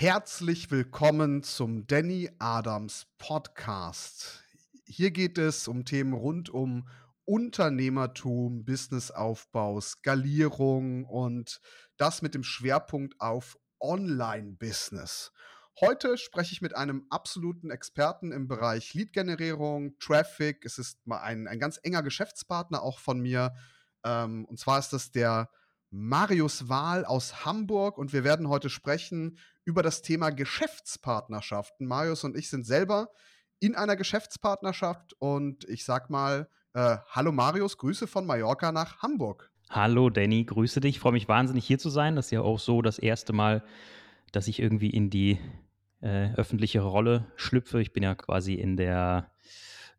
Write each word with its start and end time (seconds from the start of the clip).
Herzlich 0.00 0.70
willkommen 0.70 1.42
zum 1.42 1.86
Danny 1.86 2.30
Adams 2.38 3.06
Podcast. 3.18 4.42
Hier 4.86 5.10
geht 5.10 5.36
es 5.36 5.68
um 5.68 5.84
Themen 5.84 6.14
rund 6.14 6.48
um 6.48 6.88
Unternehmertum, 7.26 8.64
Businessaufbau, 8.64 9.78
Skalierung 9.82 11.04
und 11.04 11.60
das 11.98 12.22
mit 12.22 12.34
dem 12.34 12.44
Schwerpunkt 12.44 13.20
auf 13.20 13.58
Online-Business. 13.78 15.32
Heute 15.78 16.16
spreche 16.16 16.54
ich 16.54 16.62
mit 16.62 16.74
einem 16.74 17.04
absoluten 17.10 17.70
Experten 17.70 18.32
im 18.32 18.48
Bereich 18.48 18.94
Lead-Generierung, 18.94 19.98
Traffic. 19.98 20.64
Es 20.64 20.78
ist 20.78 21.06
mal 21.06 21.20
ein, 21.20 21.46
ein 21.46 21.60
ganz 21.60 21.78
enger 21.82 22.02
Geschäftspartner 22.02 22.82
auch 22.82 23.00
von 23.00 23.20
mir. 23.20 23.52
Ähm, 24.02 24.46
und 24.46 24.58
zwar 24.58 24.78
ist 24.78 24.94
das 24.94 25.10
der 25.10 25.50
Marius 25.90 26.70
Wahl 26.70 27.04
aus 27.04 27.44
Hamburg 27.44 27.98
und 27.98 28.14
wir 28.14 28.24
werden 28.24 28.48
heute 28.48 28.70
sprechen 28.70 29.36
über 29.70 29.84
das 29.84 30.02
Thema 30.02 30.30
Geschäftspartnerschaften. 30.30 31.86
Marius 31.86 32.24
und 32.24 32.36
ich 32.36 32.50
sind 32.50 32.66
selber 32.66 33.10
in 33.60 33.76
einer 33.76 33.94
Geschäftspartnerschaft 33.94 35.14
und 35.20 35.64
ich 35.68 35.84
sag 35.84 36.10
mal, 36.10 36.48
äh, 36.74 36.96
hallo 37.06 37.30
Marius, 37.30 37.78
Grüße 37.78 38.08
von 38.08 38.26
Mallorca 38.26 38.72
nach 38.72 39.00
Hamburg. 39.00 39.52
Hallo 39.68 40.10
Danny, 40.10 40.42
grüße 40.42 40.80
dich. 40.80 40.96
Ich 40.96 41.00
freue 41.00 41.12
mich 41.12 41.28
wahnsinnig 41.28 41.64
hier 41.64 41.78
zu 41.78 41.88
sein. 41.88 42.16
Das 42.16 42.26
ist 42.26 42.30
ja 42.32 42.40
auch 42.40 42.58
so 42.58 42.82
das 42.82 42.98
erste 42.98 43.32
Mal, 43.32 43.62
dass 44.32 44.48
ich 44.48 44.58
irgendwie 44.58 44.90
in 44.90 45.08
die 45.08 45.38
äh, 46.00 46.34
öffentliche 46.34 46.80
Rolle 46.80 47.30
schlüpfe. 47.36 47.80
Ich 47.80 47.92
bin 47.92 48.02
ja 48.02 48.16
quasi 48.16 48.54
in 48.54 48.76
der 48.76 49.30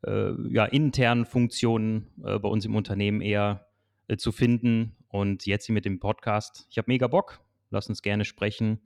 äh, 0.05 0.33
ja, 0.49 0.65
internen 0.65 1.25
Funktion 1.25 2.07
äh, 2.25 2.37
bei 2.39 2.49
uns 2.49 2.65
im 2.65 2.75
Unternehmen 2.75 3.21
eher 3.21 3.67
äh, 4.09 4.17
zu 4.17 4.33
finden. 4.33 4.97
Und 5.07 5.45
jetzt 5.45 5.67
hier 5.67 5.73
mit 5.73 5.85
dem 5.85 6.01
Podcast. 6.01 6.67
Ich 6.69 6.77
habe 6.77 6.91
mega 6.91 7.07
Bock. 7.07 7.39
Lass 7.69 7.87
uns 7.87 8.01
gerne 8.01 8.25
sprechen 8.25 8.81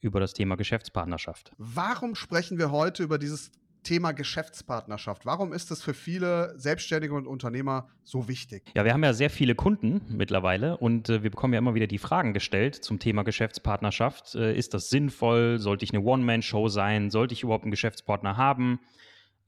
über 0.00 0.20
das 0.20 0.32
Thema 0.32 0.56
Geschäftspartnerschaft. 0.56 1.52
Warum 1.58 2.14
sprechen 2.14 2.58
wir 2.58 2.70
heute 2.70 3.02
über 3.02 3.18
dieses 3.18 3.50
Thema 3.82 4.12
Geschäftspartnerschaft. 4.12 5.24
Warum 5.24 5.52
ist 5.52 5.70
das 5.70 5.82
für 5.82 5.94
viele 5.94 6.52
Selbstständige 6.58 7.14
und 7.14 7.26
Unternehmer 7.26 7.88
so 8.04 8.28
wichtig? 8.28 8.64
Ja, 8.74 8.84
wir 8.84 8.92
haben 8.92 9.04
ja 9.04 9.12
sehr 9.12 9.30
viele 9.30 9.54
Kunden 9.54 10.02
mittlerweile 10.08 10.76
und 10.76 11.08
äh, 11.08 11.22
wir 11.22 11.30
bekommen 11.30 11.54
ja 11.54 11.58
immer 11.58 11.74
wieder 11.74 11.86
die 11.86 11.98
Fragen 11.98 12.34
gestellt 12.34 12.74
zum 12.74 12.98
Thema 12.98 13.22
Geschäftspartnerschaft. 13.22 14.34
Äh, 14.34 14.56
ist 14.56 14.74
das 14.74 14.90
sinnvoll? 14.90 15.58
Sollte 15.58 15.84
ich 15.84 15.94
eine 15.94 16.02
One-Man-Show 16.02 16.68
sein? 16.68 17.10
Sollte 17.10 17.32
ich 17.32 17.42
überhaupt 17.42 17.64
einen 17.64 17.70
Geschäftspartner 17.70 18.36
haben? 18.36 18.80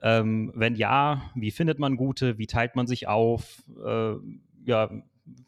Ähm, 0.03 0.53
wenn 0.55 0.75
ja, 0.77 1.31
wie 1.35 1.51
findet 1.51 1.79
man 1.79 1.97
gute? 1.97 2.39
Wie 2.39 2.47
teilt 2.47 2.77
man 2.77 2.87
sich 2.87 3.09
auf? 3.09 3.63
Äh, 3.85 4.15
ja, 4.65 4.91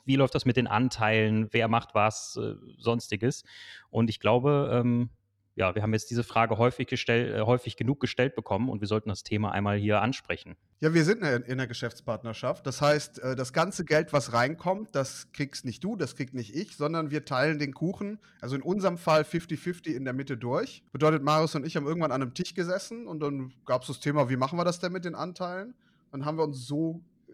wie 0.04 0.16
läuft 0.16 0.34
das 0.34 0.44
mit 0.44 0.56
den 0.56 0.66
Anteilen? 0.66 1.48
Wer 1.52 1.68
macht 1.68 1.94
was? 1.94 2.36
Äh, 2.36 2.54
sonstiges. 2.78 3.44
Und 3.90 4.10
ich 4.10 4.20
glaube, 4.20 4.70
ähm, 4.72 5.10
ja, 5.54 5.74
wir 5.74 5.82
haben 5.82 5.92
jetzt 5.92 6.10
diese 6.10 6.24
Frage 6.24 6.56
häufig, 6.56 6.86
gestell, 6.86 7.34
äh, 7.34 7.40
häufig 7.42 7.76
genug 7.76 8.00
gestellt 8.00 8.34
bekommen 8.34 8.68
und 8.68 8.80
wir 8.80 8.88
sollten 8.88 9.10
das 9.10 9.22
Thema 9.22 9.52
einmal 9.52 9.76
hier 9.76 10.00
ansprechen. 10.00 10.56
Ja, 10.80 10.94
wir 10.94 11.04
sind 11.04 11.22
in 11.22 11.44
einer 11.44 11.66
Geschäftspartnerschaft. 11.66 12.66
Das 12.66 12.80
heißt, 12.80 13.18
äh, 13.18 13.36
das 13.36 13.52
ganze 13.52 13.84
Geld, 13.84 14.12
was 14.12 14.32
reinkommt, 14.32 14.94
das 14.94 15.30
kriegst 15.32 15.64
nicht 15.64 15.84
du, 15.84 15.96
das 15.96 16.16
kriegt 16.16 16.34
nicht 16.34 16.54
ich, 16.54 16.76
sondern 16.76 17.10
wir 17.10 17.24
teilen 17.24 17.58
den 17.58 17.74
Kuchen, 17.74 18.18
also 18.40 18.56
in 18.56 18.62
unserem 18.62 18.96
Fall 18.96 19.22
50-50 19.22 19.94
in 19.94 20.04
der 20.04 20.14
Mitte 20.14 20.38
durch. 20.38 20.82
Bedeutet, 20.92 21.22
Marius 21.22 21.54
und 21.54 21.66
ich 21.66 21.76
haben 21.76 21.86
irgendwann 21.86 22.12
an 22.12 22.22
einem 22.22 22.34
Tisch 22.34 22.54
gesessen 22.54 23.06
und 23.06 23.20
dann 23.20 23.52
gab 23.66 23.82
es 23.82 23.88
das 23.88 24.00
Thema, 24.00 24.30
wie 24.30 24.36
machen 24.36 24.58
wir 24.58 24.64
das 24.64 24.80
denn 24.80 24.92
mit 24.92 25.04
den 25.04 25.14
Anteilen? 25.14 25.74
Dann 26.12 26.24
haben 26.24 26.38
wir 26.38 26.44
uns 26.44 26.66
so 26.66 27.02
äh, 27.28 27.32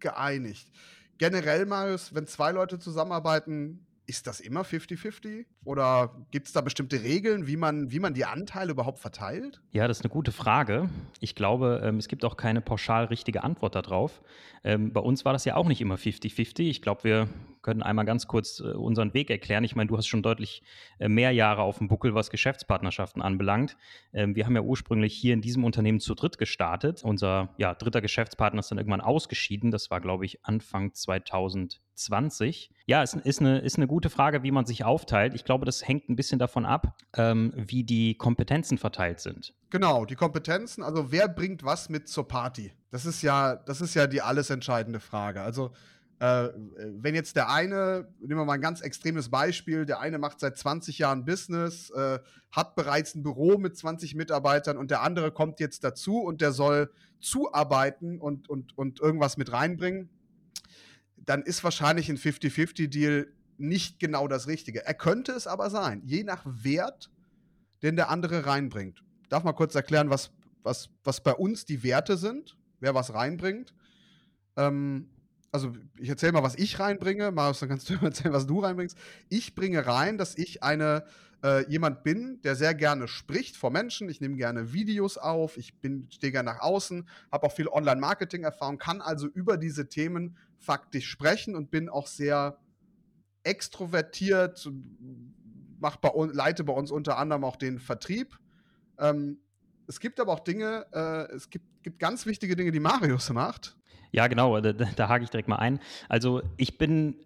geeinigt. 0.00 0.70
Generell, 1.18 1.66
Marius, 1.66 2.14
wenn 2.14 2.26
zwei 2.26 2.52
Leute 2.52 2.78
zusammenarbeiten, 2.78 3.86
ist 4.06 4.26
das 4.26 4.40
immer 4.40 4.62
50-50? 4.62 5.46
Oder 5.66 6.14
gibt 6.30 6.46
es 6.46 6.52
da 6.52 6.60
bestimmte 6.60 7.02
Regeln, 7.02 7.48
wie 7.48 7.56
man, 7.56 7.90
wie 7.90 7.98
man 7.98 8.14
die 8.14 8.24
Anteile 8.24 8.70
überhaupt 8.70 9.00
verteilt? 9.00 9.60
Ja, 9.72 9.88
das 9.88 9.98
ist 9.98 10.04
eine 10.04 10.12
gute 10.12 10.30
Frage. 10.30 10.88
Ich 11.20 11.34
glaube, 11.34 11.82
ähm, 11.84 11.98
es 11.98 12.06
gibt 12.06 12.24
auch 12.24 12.36
keine 12.36 12.60
pauschal 12.60 13.06
richtige 13.06 13.42
Antwort 13.42 13.74
darauf. 13.74 14.22
Ähm, 14.62 14.92
bei 14.92 15.00
uns 15.00 15.24
war 15.24 15.32
das 15.32 15.44
ja 15.44 15.56
auch 15.56 15.66
nicht 15.66 15.80
immer 15.80 15.96
50-50. 15.96 16.62
Ich 16.62 16.82
glaube, 16.82 17.04
wir 17.04 17.28
können 17.62 17.82
einmal 17.82 18.04
ganz 18.04 18.26
kurz 18.26 18.60
äh, 18.60 18.72
unseren 18.74 19.12
Weg 19.14 19.28
erklären. 19.28 19.64
Ich 19.64 19.74
meine, 19.74 19.88
du 19.88 19.96
hast 19.96 20.06
schon 20.06 20.22
deutlich 20.22 20.62
äh, 20.98 21.08
mehr 21.08 21.32
Jahre 21.32 21.62
auf 21.62 21.78
dem 21.78 21.88
Buckel, 21.88 22.14
was 22.14 22.30
Geschäftspartnerschaften 22.30 23.22
anbelangt. 23.22 23.76
Ähm, 24.12 24.36
wir 24.36 24.44
haben 24.46 24.54
ja 24.54 24.62
ursprünglich 24.62 25.14
hier 25.14 25.34
in 25.34 25.40
diesem 25.40 25.64
Unternehmen 25.64 25.98
zu 25.98 26.14
dritt 26.14 26.38
gestartet. 26.38 27.02
Unser 27.04 27.48
ja, 27.58 27.74
dritter 27.74 28.00
Geschäftspartner 28.00 28.60
ist 28.60 28.70
dann 28.70 28.78
irgendwann 28.78 29.00
ausgeschieden. 29.00 29.70
Das 29.70 29.90
war, 29.90 30.00
glaube 30.00 30.24
ich, 30.24 30.44
Anfang 30.44 30.94
2020. 30.94 32.70
Ja, 32.86 33.02
es 33.02 33.14
ist 33.14 33.40
eine, 33.40 33.58
ist 33.58 33.76
eine 33.76 33.86
gute 33.86 34.10
Frage, 34.10 34.42
wie 34.42 34.50
man 34.50 34.66
sich 34.66 34.84
aufteilt. 34.84 35.34
Ich 35.34 35.44
glaube, 35.44 35.55
das 35.64 35.86
hängt 35.86 36.08
ein 36.08 36.16
bisschen 36.16 36.38
davon 36.38 36.66
ab, 36.66 36.98
ähm, 37.16 37.52
wie 37.56 37.84
die 37.84 38.16
Kompetenzen 38.16 38.78
verteilt 38.78 39.20
sind. 39.20 39.54
Genau, 39.70 40.04
die 40.04 40.14
Kompetenzen, 40.14 40.82
also 40.82 41.10
wer 41.10 41.28
bringt 41.28 41.64
was 41.64 41.88
mit 41.88 42.08
zur 42.08 42.28
Party? 42.28 42.72
Das 42.90 43.06
ist 43.06 43.22
ja, 43.22 43.56
das 43.56 43.80
ist 43.80 43.94
ja 43.94 44.06
die 44.06 44.22
alles 44.22 44.50
entscheidende 44.50 45.00
Frage. 45.00 45.40
Also 45.40 45.72
äh, 46.18 46.48
wenn 46.76 47.14
jetzt 47.14 47.36
der 47.36 47.50
eine, 47.50 48.08
nehmen 48.20 48.40
wir 48.40 48.44
mal 48.44 48.54
ein 48.54 48.60
ganz 48.60 48.80
extremes 48.80 49.28
Beispiel, 49.28 49.84
der 49.84 50.00
eine 50.00 50.18
macht 50.18 50.40
seit 50.40 50.56
20 50.56 50.98
Jahren 50.98 51.24
Business, 51.24 51.90
äh, 51.90 52.20
hat 52.50 52.74
bereits 52.74 53.14
ein 53.14 53.22
Büro 53.22 53.58
mit 53.58 53.76
20 53.76 54.14
Mitarbeitern 54.14 54.78
und 54.78 54.90
der 54.90 55.02
andere 55.02 55.30
kommt 55.30 55.60
jetzt 55.60 55.84
dazu 55.84 56.20
und 56.20 56.40
der 56.40 56.52
soll 56.52 56.90
zuarbeiten 57.20 58.18
und, 58.18 58.48
und, 58.48 58.76
und 58.78 59.00
irgendwas 59.00 59.36
mit 59.36 59.52
reinbringen, 59.52 60.08
dann 61.16 61.42
ist 61.42 61.62
wahrscheinlich 61.64 62.08
ein 62.08 62.16
50-50-Deal 62.16 63.26
nicht 63.58 63.98
genau 63.98 64.28
das 64.28 64.46
Richtige. 64.46 64.84
Er 64.84 64.94
könnte 64.94 65.32
es 65.32 65.46
aber 65.46 65.70
sein, 65.70 66.02
je 66.04 66.24
nach 66.24 66.42
Wert, 66.44 67.10
den 67.82 67.96
der 67.96 68.10
andere 68.10 68.46
reinbringt. 68.46 69.02
Ich 69.22 69.28
darf 69.28 69.44
mal 69.44 69.52
kurz 69.52 69.74
erklären, 69.74 70.10
was, 70.10 70.30
was, 70.62 70.90
was 71.04 71.22
bei 71.22 71.32
uns 71.32 71.64
die 71.64 71.82
Werte 71.82 72.16
sind, 72.16 72.56
wer 72.80 72.94
was 72.94 73.14
reinbringt. 73.14 73.74
Ähm, 74.56 75.10
also 75.52 75.72
ich 75.98 76.08
erzähle 76.08 76.32
mal, 76.32 76.42
was 76.42 76.56
ich 76.56 76.78
reinbringe. 76.78 77.30
Marius, 77.30 77.60
dann 77.60 77.68
kannst 77.68 77.88
du 77.88 77.94
erzählen, 78.02 78.34
was 78.34 78.46
du 78.46 78.60
reinbringst. 78.60 78.96
Ich 79.28 79.54
bringe 79.54 79.86
rein, 79.86 80.18
dass 80.18 80.36
ich 80.36 80.62
eine 80.62 81.04
äh, 81.42 81.68
jemand 81.70 82.02
bin, 82.02 82.40
der 82.42 82.56
sehr 82.56 82.74
gerne 82.74 83.08
spricht 83.08 83.56
vor 83.56 83.70
Menschen. 83.70 84.08
Ich 84.08 84.20
nehme 84.20 84.36
gerne 84.36 84.72
Videos 84.72 85.18
auf. 85.18 85.56
Ich 85.56 85.74
stehe 86.10 86.32
gerne 86.32 86.50
nach 86.50 86.60
außen, 86.60 87.08
habe 87.30 87.46
auch 87.46 87.52
viel 87.52 87.68
Online-Marketing-Erfahrung, 87.68 88.78
kann 88.78 89.00
also 89.00 89.28
über 89.28 89.56
diese 89.56 89.88
Themen 89.88 90.36
faktisch 90.58 91.08
sprechen 91.08 91.54
und 91.54 91.70
bin 91.70 91.88
auch 91.88 92.06
sehr 92.06 92.58
extrovertiert, 93.46 94.68
mach 95.78 95.96
bei, 95.96 96.10
leite 96.32 96.64
bei 96.64 96.72
uns 96.72 96.90
unter 96.90 97.18
anderem 97.18 97.44
auch 97.44 97.56
den 97.56 97.78
Vertrieb. 97.78 98.38
Ähm, 98.98 99.38
es 99.86 100.00
gibt 100.00 100.18
aber 100.20 100.32
auch 100.32 100.40
Dinge, 100.40 100.86
äh, 100.92 101.32
es 101.34 101.48
gibt, 101.48 101.82
gibt 101.82 101.98
ganz 101.98 102.26
wichtige 102.26 102.56
Dinge, 102.56 102.72
die 102.72 102.80
Marius 102.80 103.30
macht. 103.30 103.76
Ja, 104.10 104.26
genau, 104.26 104.60
da, 104.60 104.72
da 104.72 105.08
hake 105.08 105.24
ich 105.24 105.30
direkt 105.30 105.48
mal 105.48 105.56
ein. 105.56 105.80
Also 106.08 106.42
ich 106.56 106.78
bin 106.78 107.16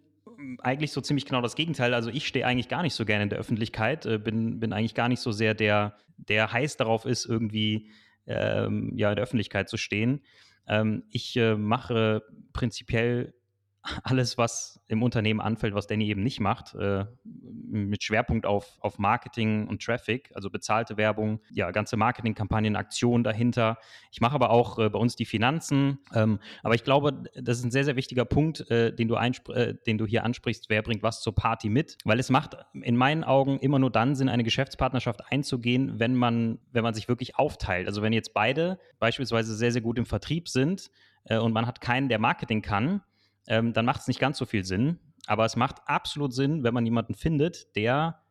eigentlich 0.58 0.92
so 0.92 1.00
ziemlich 1.00 1.26
genau 1.26 1.40
das 1.40 1.54
Gegenteil. 1.54 1.94
Also 1.94 2.10
ich 2.10 2.26
stehe 2.26 2.46
eigentlich 2.46 2.68
gar 2.68 2.82
nicht 2.82 2.94
so 2.94 3.04
gerne 3.04 3.24
in 3.24 3.30
der 3.30 3.38
Öffentlichkeit, 3.38 4.06
äh, 4.06 4.18
bin, 4.18 4.60
bin 4.60 4.72
eigentlich 4.72 4.94
gar 4.94 5.08
nicht 5.08 5.20
so 5.20 5.32
sehr 5.32 5.54
der, 5.54 5.96
der 6.16 6.52
heiß 6.52 6.76
darauf 6.76 7.04
ist, 7.04 7.26
irgendwie 7.26 7.90
ähm, 8.26 8.92
ja, 8.96 9.10
in 9.10 9.16
der 9.16 9.22
Öffentlichkeit 9.22 9.68
zu 9.68 9.76
stehen. 9.76 10.22
Ähm, 10.66 11.04
ich 11.10 11.36
äh, 11.36 11.56
mache 11.56 12.22
prinzipiell 12.52 13.34
alles, 14.02 14.36
was 14.36 14.80
im 14.88 15.02
Unternehmen 15.02 15.40
anfällt, 15.40 15.74
was 15.74 15.86
Danny 15.86 16.08
eben 16.08 16.22
nicht 16.22 16.40
macht, 16.40 16.74
äh, 16.74 17.06
mit 17.24 18.02
Schwerpunkt 18.02 18.46
auf, 18.46 18.76
auf 18.80 18.98
Marketing 18.98 19.68
und 19.68 19.82
Traffic, 19.82 20.30
also 20.34 20.50
bezahlte 20.50 20.96
Werbung, 20.96 21.40
ja, 21.50 21.70
ganze 21.70 21.96
Marketingkampagnen, 21.96 22.76
Aktionen 22.76 23.24
dahinter. 23.24 23.78
Ich 24.10 24.20
mache 24.20 24.34
aber 24.34 24.50
auch 24.50 24.78
äh, 24.78 24.90
bei 24.90 24.98
uns 24.98 25.16
die 25.16 25.24
Finanzen. 25.24 25.98
Ähm, 26.14 26.40
aber 26.62 26.74
ich 26.74 26.84
glaube, 26.84 27.24
das 27.34 27.58
ist 27.58 27.64
ein 27.64 27.70
sehr, 27.70 27.84
sehr 27.84 27.96
wichtiger 27.96 28.24
Punkt, 28.24 28.70
äh, 28.70 28.94
den, 28.94 29.08
du 29.08 29.14
äh, 29.14 29.74
den 29.86 29.98
du 29.98 30.06
hier 30.06 30.24
ansprichst. 30.24 30.68
Wer 30.68 30.82
bringt 30.82 31.02
was 31.02 31.20
zur 31.20 31.34
Party 31.34 31.68
mit? 31.68 31.96
Weil 32.04 32.18
es 32.18 32.30
macht 32.30 32.56
in 32.74 32.96
meinen 32.96 33.24
Augen 33.24 33.58
immer 33.60 33.78
nur 33.78 33.90
dann 33.90 34.14
Sinn, 34.14 34.28
eine 34.28 34.44
Geschäftspartnerschaft 34.44 35.22
einzugehen, 35.30 35.98
wenn 35.98 36.14
man, 36.14 36.58
wenn 36.72 36.82
man 36.82 36.94
sich 36.94 37.08
wirklich 37.08 37.36
aufteilt. 37.36 37.86
Also 37.86 38.02
wenn 38.02 38.12
jetzt 38.12 38.34
beide 38.34 38.78
beispielsweise 38.98 39.54
sehr, 39.54 39.72
sehr 39.72 39.82
gut 39.82 39.98
im 39.98 40.06
Vertrieb 40.06 40.48
sind 40.48 40.90
äh, 41.24 41.38
und 41.38 41.52
man 41.52 41.66
hat 41.66 41.80
keinen, 41.80 42.08
der 42.08 42.18
Marketing 42.18 42.62
kann, 42.62 43.02
ähm, 43.50 43.72
dann 43.72 43.84
macht 43.84 44.02
es 44.02 44.06
nicht 44.06 44.20
ganz 44.20 44.38
so 44.38 44.46
viel 44.46 44.64
Sinn. 44.64 44.98
Aber 45.26 45.44
es 45.44 45.56
macht 45.56 45.76
absolut 45.86 46.32
Sinn, 46.32 46.62
wenn 46.62 46.72
man 46.72 46.86
jemanden 46.86 47.14
findet, 47.14 47.76
der 47.76 48.22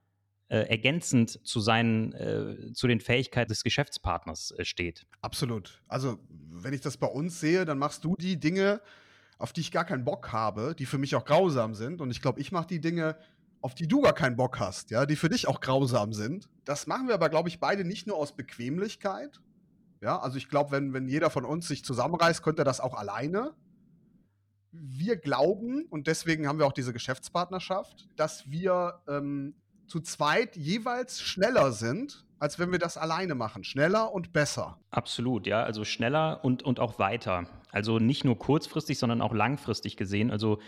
äh, 0.48 0.62
ergänzend 0.62 1.45
zu 1.45 1.60
seinen, 1.60 2.13
äh, 2.13 2.74
zu 2.74 2.88
den 2.88 3.01
Fähigkeiten 3.01 3.50
des 3.50 3.63
Geschäftspartners 3.63 4.51
äh, 4.57 4.66
steht. 4.66 5.06
Absolut. 5.21 5.83
Also, 5.88 6.18
wenn 6.30 6.74
ich 6.74 6.81
das 6.81 6.98
bei 6.98 7.06
uns 7.06 7.39
sehe, 7.39 7.66
dann 7.66 7.77
machst 7.77 8.04
du 8.06 8.16
die 8.16 8.39
Dinge, 8.39 8.81
auf 9.38 9.54
die 9.54 9.62
ich 9.62 9.71
gar 9.71 9.86
keinen 9.86 10.06
Bock 10.06 10.31
habe, 10.31 10.74
die 10.74 10.86
für 10.86 10.98
mich 10.98 11.16
auch 11.16 11.25
grausam 11.25 11.75
sind. 11.75 12.01
Und 12.01 12.12
ich 12.12 12.21
glaube, 12.21 12.39
ich 12.39 12.51
mache 12.51 12.68
die 12.68 12.81
Dinge, 12.81 13.18
auf 13.62 13.75
die 13.75 13.88
du 13.88 14.01
gar 14.01 14.13
keinen 14.13 14.38
Bock 14.38 14.57
hast, 14.60 14.89
ja, 14.89 15.06
die 15.06 15.18
für 15.18 15.30
dich 15.30 15.48
auch 15.50 15.60
grausam 15.60 16.13
sind. 16.13 16.48
Das 16.63 16.88
machen 16.88 17.07
wir 17.07 17.13
aber, 17.13 17.30
glaube 17.30 17.50
ich, 17.50 17.60
beide 17.60 17.83
nicht 17.83 18.07
nur 18.07 18.16
aus 18.16 18.36
Bequemlichkeit. 18.36 19.42
Ja, 20.01 20.18
also 20.18 20.38
ich 20.38 20.48
glaube, 20.48 20.71
wenn, 20.71 20.94
wenn 20.94 21.10
jeder 21.10 21.30
von 21.30 21.44
uns 21.44 21.68
sich 21.68 21.83
zusammenreißt, 21.83 22.42
könnte 22.42 22.62
er 22.62 22.66
das 22.66 22.80
auch 22.80 22.95
alleine 22.95 23.54
wir 24.71 25.18
glauben, 25.18 25.86
und 25.89 26.07
deswegen 26.07 26.48
haben 26.48 26.60
wir 26.60 26.66
auch 26.66 26.74
diese 26.74 26.94
Geschäftspartnerschaft, 26.94 28.07
dass 28.16 28.50
wir 28.50 29.01
ähm, 29.07 29.56
zu 29.88 30.00
zweit 30.00 30.56
jeweils 30.56 31.21
schneller 31.21 31.71
sind, 31.71 32.25
als 32.38 32.60
wenn 32.60 32.71
wir 32.71 32.80
das 32.80 32.98
alleine 32.98 33.36
machen. 33.36 33.63
Schneller 33.63 34.13
und 34.13 34.31
besser. 34.31 34.80
Absolut, 34.92 35.48
ja. 35.48 35.63
Also 35.63 35.83
schneller 35.83 36.44
und, 36.44 36.63
und 36.63 36.80
auch 36.80 37.00
weiter. 37.00 37.45
Also 37.71 38.00
nicht 38.00 38.24
nur 38.24 38.38
kurzfristig, 38.38 38.98
sondern 38.98 39.21
auch 39.21 39.33
langfristig 39.33 39.98
gesehen. 39.98 40.31
Also 40.31 40.60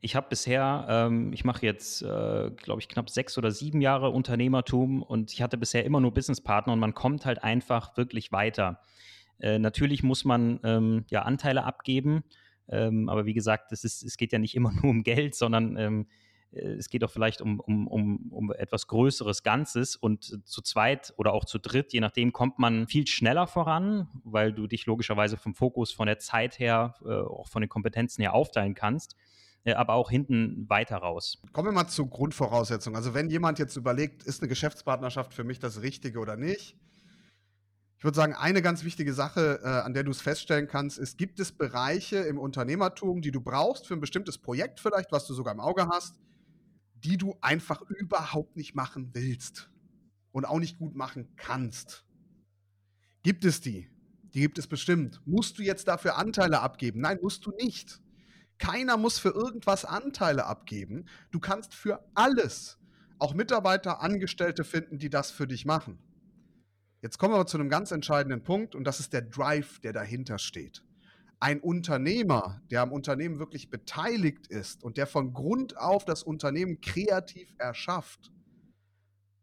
ich 0.00 0.14
habe 0.14 0.28
bisher, 0.28 0.86
ähm, 0.88 1.32
ich 1.32 1.44
mache 1.44 1.64
jetzt, 1.66 2.02
äh, 2.02 2.50
glaube 2.50 2.80
ich, 2.80 2.88
knapp 2.88 3.10
sechs 3.10 3.36
oder 3.38 3.50
sieben 3.50 3.80
Jahre 3.80 4.10
Unternehmertum 4.10 5.02
und 5.02 5.32
ich 5.32 5.42
hatte 5.42 5.56
bisher 5.56 5.84
immer 5.84 6.00
nur 6.00 6.12
Businesspartner 6.12 6.72
und 6.72 6.78
man 6.78 6.94
kommt 6.94 7.24
halt 7.24 7.42
einfach 7.42 7.96
wirklich 7.96 8.30
weiter. 8.30 8.80
Äh, 9.38 9.58
natürlich 9.58 10.02
muss 10.02 10.24
man 10.24 10.60
ähm, 10.62 11.04
ja 11.10 11.22
Anteile 11.22 11.64
abgeben, 11.64 12.24
ähm, 12.68 13.08
aber 13.08 13.26
wie 13.26 13.34
gesagt, 13.34 13.72
es, 13.72 13.84
ist, 13.84 14.02
es 14.02 14.16
geht 14.16 14.32
ja 14.32 14.38
nicht 14.38 14.54
immer 14.54 14.72
nur 14.82 14.84
um 14.84 15.02
Geld, 15.02 15.34
sondern 15.34 15.76
ähm, 15.76 16.06
äh, 16.52 16.60
es 16.60 16.88
geht 16.88 17.04
auch 17.04 17.10
vielleicht 17.10 17.40
um, 17.40 17.60
um, 17.60 17.86
um, 17.86 18.32
um 18.32 18.52
etwas 18.52 18.86
größeres 18.86 19.42
Ganzes 19.42 19.96
und 19.96 20.46
zu 20.46 20.62
zweit 20.62 21.14
oder 21.16 21.32
auch 21.32 21.44
zu 21.44 21.58
dritt, 21.58 21.92
je 21.92 22.00
nachdem, 22.00 22.32
kommt 22.32 22.58
man 22.58 22.86
viel 22.86 23.06
schneller 23.06 23.46
voran, 23.46 24.08
weil 24.24 24.52
du 24.52 24.66
dich 24.66 24.86
logischerweise 24.86 25.36
vom 25.36 25.54
Fokus, 25.54 25.92
von 25.92 26.06
der 26.06 26.18
Zeit 26.18 26.58
her, 26.58 26.94
äh, 27.04 27.12
auch 27.12 27.48
von 27.48 27.62
den 27.62 27.68
Kompetenzen 27.68 28.22
her 28.22 28.34
aufteilen 28.34 28.74
kannst 28.74 29.16
äh, 29.66 29.72
aber 29.74 29.94
auch 29.94 30.10
hinten 30.10 30.64
weiter 30.68 30.96
raus. 30.96 31.42
Kommen 31.52 31.68
wir 31.68 31.72
mal 31.72 31.88
zur 31.88 32.08
Grundvoraussetzung. 32.08 32.96
Also 32.96 33.12
wenn 33.14 33.28
jemand 33.28 33.58
jetzt 33.58 33.76
überlegt, 33.76 34.22
ist 34.22 34.40
eine 34.40 34.48
Geschäftspartnerschaft 34.48 35.34
für 35.34 35.44
mich 35.44 35.58
das 35.58 35.82
Richtige 35.82 36.20
oder 36.20 36.36
nicht? 36.36 36.76
Ich 38.06 38.08
würde 38.08 38.18
sagen, 38.18 38.34
eine 38.34 38.62
ganz 38.62 38.84
wichtige 38.84 39.12
Sache, 39.12 39.58
äh, 39.64 39.66
an 39.66 39.92
der 39.92 40.04
du 40.04 40.12
es 40.12 40.20
feststellen 40.20 40.68
kannst, 40.68 40.96
ist, 40.96 41.18
gibt 41.18 41.40
es 41.40 41.50
Bereiche 41.50 42.18
im 42.18 42.38
Unternehmertum, 42.38 43.20
die 43.20 43.32
du 43.32 43.40
brauchst 43.40 43.88
für 43.88 43.94
ein 43.94 44.00
bestimmtes 44.00 44.38
Projekt 44.38 44.78
vielleicht, 44.78 45.10
was 45.10 45.26
du 45.26 45.34
sogar 45.34 45.52
im 45.52 45.58
Auge 45.58 45.88
hast, 45.88 46.20
die 46.94 47.16
du 47.16 47.36
einfach 47.40 47.82
überhaupt 47.82 48.54
nicht 48.56 48.76
machen 48.76 49.10
willst 49.12 49.72
und 50.30 50.44
auch 50.44 50.60
nicht 50.60 50.78
gut 50.78 50.94
machen 50.94 51.34
kannst. 51.34 52.06
Gibt 53.24 53.44
es 53.44 53.60
die? 53.60 53.90
Die 54.34 54.40
gibt 54.40 54.58
es 54.58 54.68
bestimmt. 54.68 55.20
Musst 55.24 55.58
du 55.58 55.64
jetzt 55.64 55.88
dafür 55.88 56.16
Anteile 56.16 56.60
abgeben? 56.60 57.00
Nein, 57.00 57.18
musst 57.20 57.44
du 57.44 57.50
nicht. 57.60 58.00
Keiner 58.58 58.96
muss 58.98 59.18
für 59.18 59.30
irgendwas 59.30 59.84
Anteile 59.84 60.46
abgeben. 60.46 61.06
Du 61.32 61.40
kannst 61.40 61.74
für 61.74 62.08
alles 62.14 62.78
auch 63.18 63.34
Mitarbeiter, 63.34 64.00
Angestellte 64.00 64.62
finden, 64.62 64.96
die 65.00 65.10
das 65.10 65.32
für 65.32 65.48
dich 65.48 65.64
machen. 65.64 65.98
Jetzt 67.02 67.18
kommen 67.18 67.32
wir 67.32 67.36
aber 67.36 67.46
zu 67.46 67.58
einem 67.58 67.68
ganz 67.68 67.90
entscheidenden 67.90 68.42
Punkt 68.42 68.74
und 68.74 68.84
das 68.84 69.00
ist 69.00 69.12
der 69.12 69.22
Drive, 69.22 69.80
der 69.80 69.92
dahinter 69.92 70.38
steht 70.38 70.82
ein 71.40 71.60
Unternehmer, 71.60 72.62
der 72.70 72.82
am 72.82 72.92
Unternehmen 72.92 73.38
wirklich 73.38 73.68
beteiligt 73.68 74.46
ist 74.46 74.82
und 74.82 74.96
der 74.96 75.06
von 75.06 75.32
Grund 75.32 75.76
auf 75.76 76.04
das 76.04 76.22
Unternehmen 76.22 76.80
kreativ 76.80 77.54
erschafft, 77.58 78.32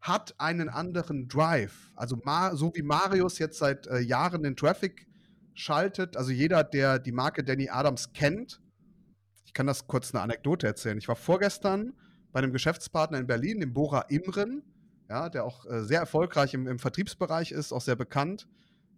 hat 0.01 0.35
einen 0.39 0.69
anderen 0.69 1.27
Drive. 1.27 1.91
Also 1.95 2.19
so 2.53 2.71
wie 2.75 2.81
Marius 2.81 3.39
jetzt 3.39 3.59
seit 3.59 3.88
äh, 3.88 4.00
Jahren 4.00 4.44
den 4.44 4.55
Traffic 4.55 5.07
schaltet, 5.53 6.17
also 6.17 6.31
jeder, 6.31 6.63
der 6.63 7.00
die 7.00 7.11
Marke 7.11 7.44
Danny 7.44 7.69
Adams 7.69 8.11
kennt, 8.11 8.59
ich 9.45 9.53
kann 9.53 9.67
das 9.67 9.85
kurz 9.88 10.13
eine 10.13 10.23
Anekdote 10.23 10.65
erzählen. 10.65 10.97
Ich 10.97 11.07
war 11.07 11.15
vorgestern 11.15 11.94
bei 12.31 12.39
einem 12.39 12.51
Geschäftspartner 12.51 13.19
in 13.19 13.27
Berlin, 13.27 13.59
dem 13.59 13.71
Bora 13.71 14.01
Imren, 14.09 14.63
ja, 15.09 15.29
der 15.29 15.45
auch 15.45 15.65
äh, 15.65 15.83
sehr 15.83 16.00
erfolgreich 16.00 16.53
im, 16.53 16.67
im 16.67 16.79
Vertriebsbereich 16.79 17.51
ist, 17.51 17.71
auch 17.71 17.81
sehr 17.81 17.95
bekannt 17.95 18.47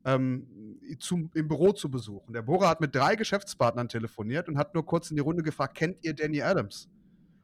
ähm, 0.06 0.78
zum, 1.00 1.32
im 1.34 1.48
Büro 1.48 1.72
zu 1.74 1.90
besuchen. 1.90 2.34
Der 2.34 2.44
Bohrer 2.44 2.70
hat 2.70 2.80
mit 2.80 2.96
drei 2.96 3.16
Geschäftspartnern 3.16 3.90
telefoniert 3.90 4.48
und 4.48 4.58
hat 4.58 4.74
nur 4.74 4.86
kurz 4.86 5.10
in 5.10 5.16
die 5.16 5.22
Runde 5.22 5.44
gefragt, 5.44 5.76
kennt 5.76 6.04
ihr 6.04 6.14
Danny 6.14 6.42
Adams? 6.42 6.88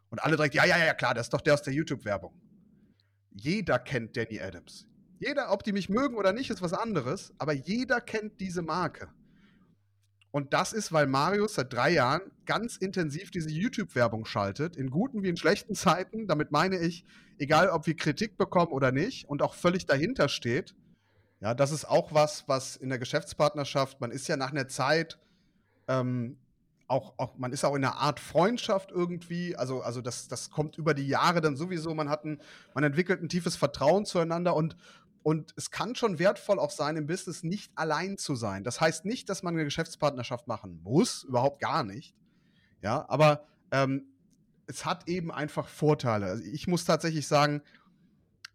Und 0.10 0.24
alle 0.24 0.36
direkt, 0.36 0.56
ja, 0.56 0.66
ja, 0.66 0.78
ja, 0.78 0.94
klar, 0.94 1.14
das 1.14 1.26
ist 1.28 1.34
doch 1.34 1.42
der 1.42 1.56
aus 1.56 1.64
der 1.64 1.74
YouTube-Werbung. 1.74 2.34
Jeder 3.32 3.80
kennt 3.80 4.16
Danny 4.16 4.40
Adams. 4.40 4.88
Jeder, 5.20 5.52
ob 5.52 5.64
die 5.64 5.72
mich 5.72 5.90
mögen 5.90 6.16
oder 6.16 6.34
nicht, 6.34 6.50
ist 6.50 6.62
was 6.62 6.74
anderes, 6.74 7.34
aber 7.38 7.54
jeder 7.54 8.02
kennt 8.02 8.40
diese 8.40 8.62
Marke. 8.62 9.10
Und 10.32 10.54
das 10.54 10.72
ist, 10.72 10.94
weil 10.94 11.08
Marius 11.08 11.56
seit 11.56 11.74
drei 11.74 11.92
Jahren 11.92 12.22
ganz 12.46 12.78
intensiv 12.78 13.32
diese 13.32 13.50
YouTube-Werbung 13.50 14.26
schaltet, 14.26 14.78
in 14.78 14.90
guten 14.90 15.24
wie 15.24 15.30
in 15.30 15.38
schlechten 15.38 15.76
Zeiten. 15.76 16.26
Damit 16.28 16.52
meine 16.52 16.80
ich, 16.80 17.04
egal 17.38 17.70
ob 17.70 17.86
wir 17.86 17.96
Kritik 17.96 18.38
bekommen 18.38 18.72
oder 18.72 18.92
nicht 18.92 19.28
und 19.28 19.42
auch 19.42 19.54
völlig 19.54 19.86
dahinter 19.86 20.30
steht, 20.30 20.74
ja, 21.42 21.54
das 21.54 21.72
ist 21.72 21.86
auch 21.86 22.14
was, 22.14 22.48
was 22.48 22.76
in 22.78 22.90
der 22.90 23.00
Geschäftspartnerschaft, 23.00 24.00
man 24.00 24.12
ist 24.12 24.28
ja 24.28 24.38
nach 24.38 24.52
einer 24.52 24.68
Zeit 24.68 25.20
ähm, 25.88 26.38
auch, 26.88 27.14
auch, 27.18 27.38
man 27.38 27.52
ist 27.52 27.64
auch 27.64 27.76
in 27.76 27.84
einer 27.84 27.96
Art 27.96 28.20
Freundschaft 28.20 28.92
irgendwie, 28.92 29.56
also, 29.56 29.82
also 29.82 30.02
das, 30.02 30.28
das 30.28 30.52
kommt 30.52 30.78
über 30.78 30.94
die 30.94 31.08
Jahre 31.08 31.42
dann 31.42 31.56
sowieso, 31.56 31.96
man 31.96 32.10
hat 32.10 32.26
ein, 32.26 32.40
man 32.76 32.84
entwickelt 32.84 33.24
ein 33.24 33.30
tiefes 33.30 33.56
Vertrauen 33.56 34.06
zueinander 34.06 34.56
und, 34.56 34.76
und 35.24 35.54
es 35.56 35.70
kann 35.70 35.96
schon 35.96 36.20
wertvoll 36.20 36.60
auch 36.60 36.72
sein, 36.72 36.98
im 36.98 37.08
Business 37.08 37.44
nicht 37.44 37.72
allein 37.76 38.18
zu 38.18 38.36
sein. 38.36 38.64
Das 38.64 38.82
heißt 38.82 39.06
nicht, 39.06 39.30
dass 39.30 39.44
man 39.44 39.54
eine 39.54 39.64
Geschäftspartnerschaft 39.64 40.48
machen 40.48 40.82
muss, 40.82 41.24
überhaupt 41.24 41.60
gar 41.62 41.84
nicht. 41.84 42.16
Ja, 42.82 43.06
aber 43.08 43.46
ähm, 43.72 44.06
es 44.66 44.86
hat 44.86 45.08
eben 45.08 45.32
einfach 45.32 45.68
Vorteile. 45.68 46.26
Also 46.26 46.44
ich 46.44 46.68
muss 46.68 46.86
tatsächlich 46.86 47.28
sagen, 47.28 47.62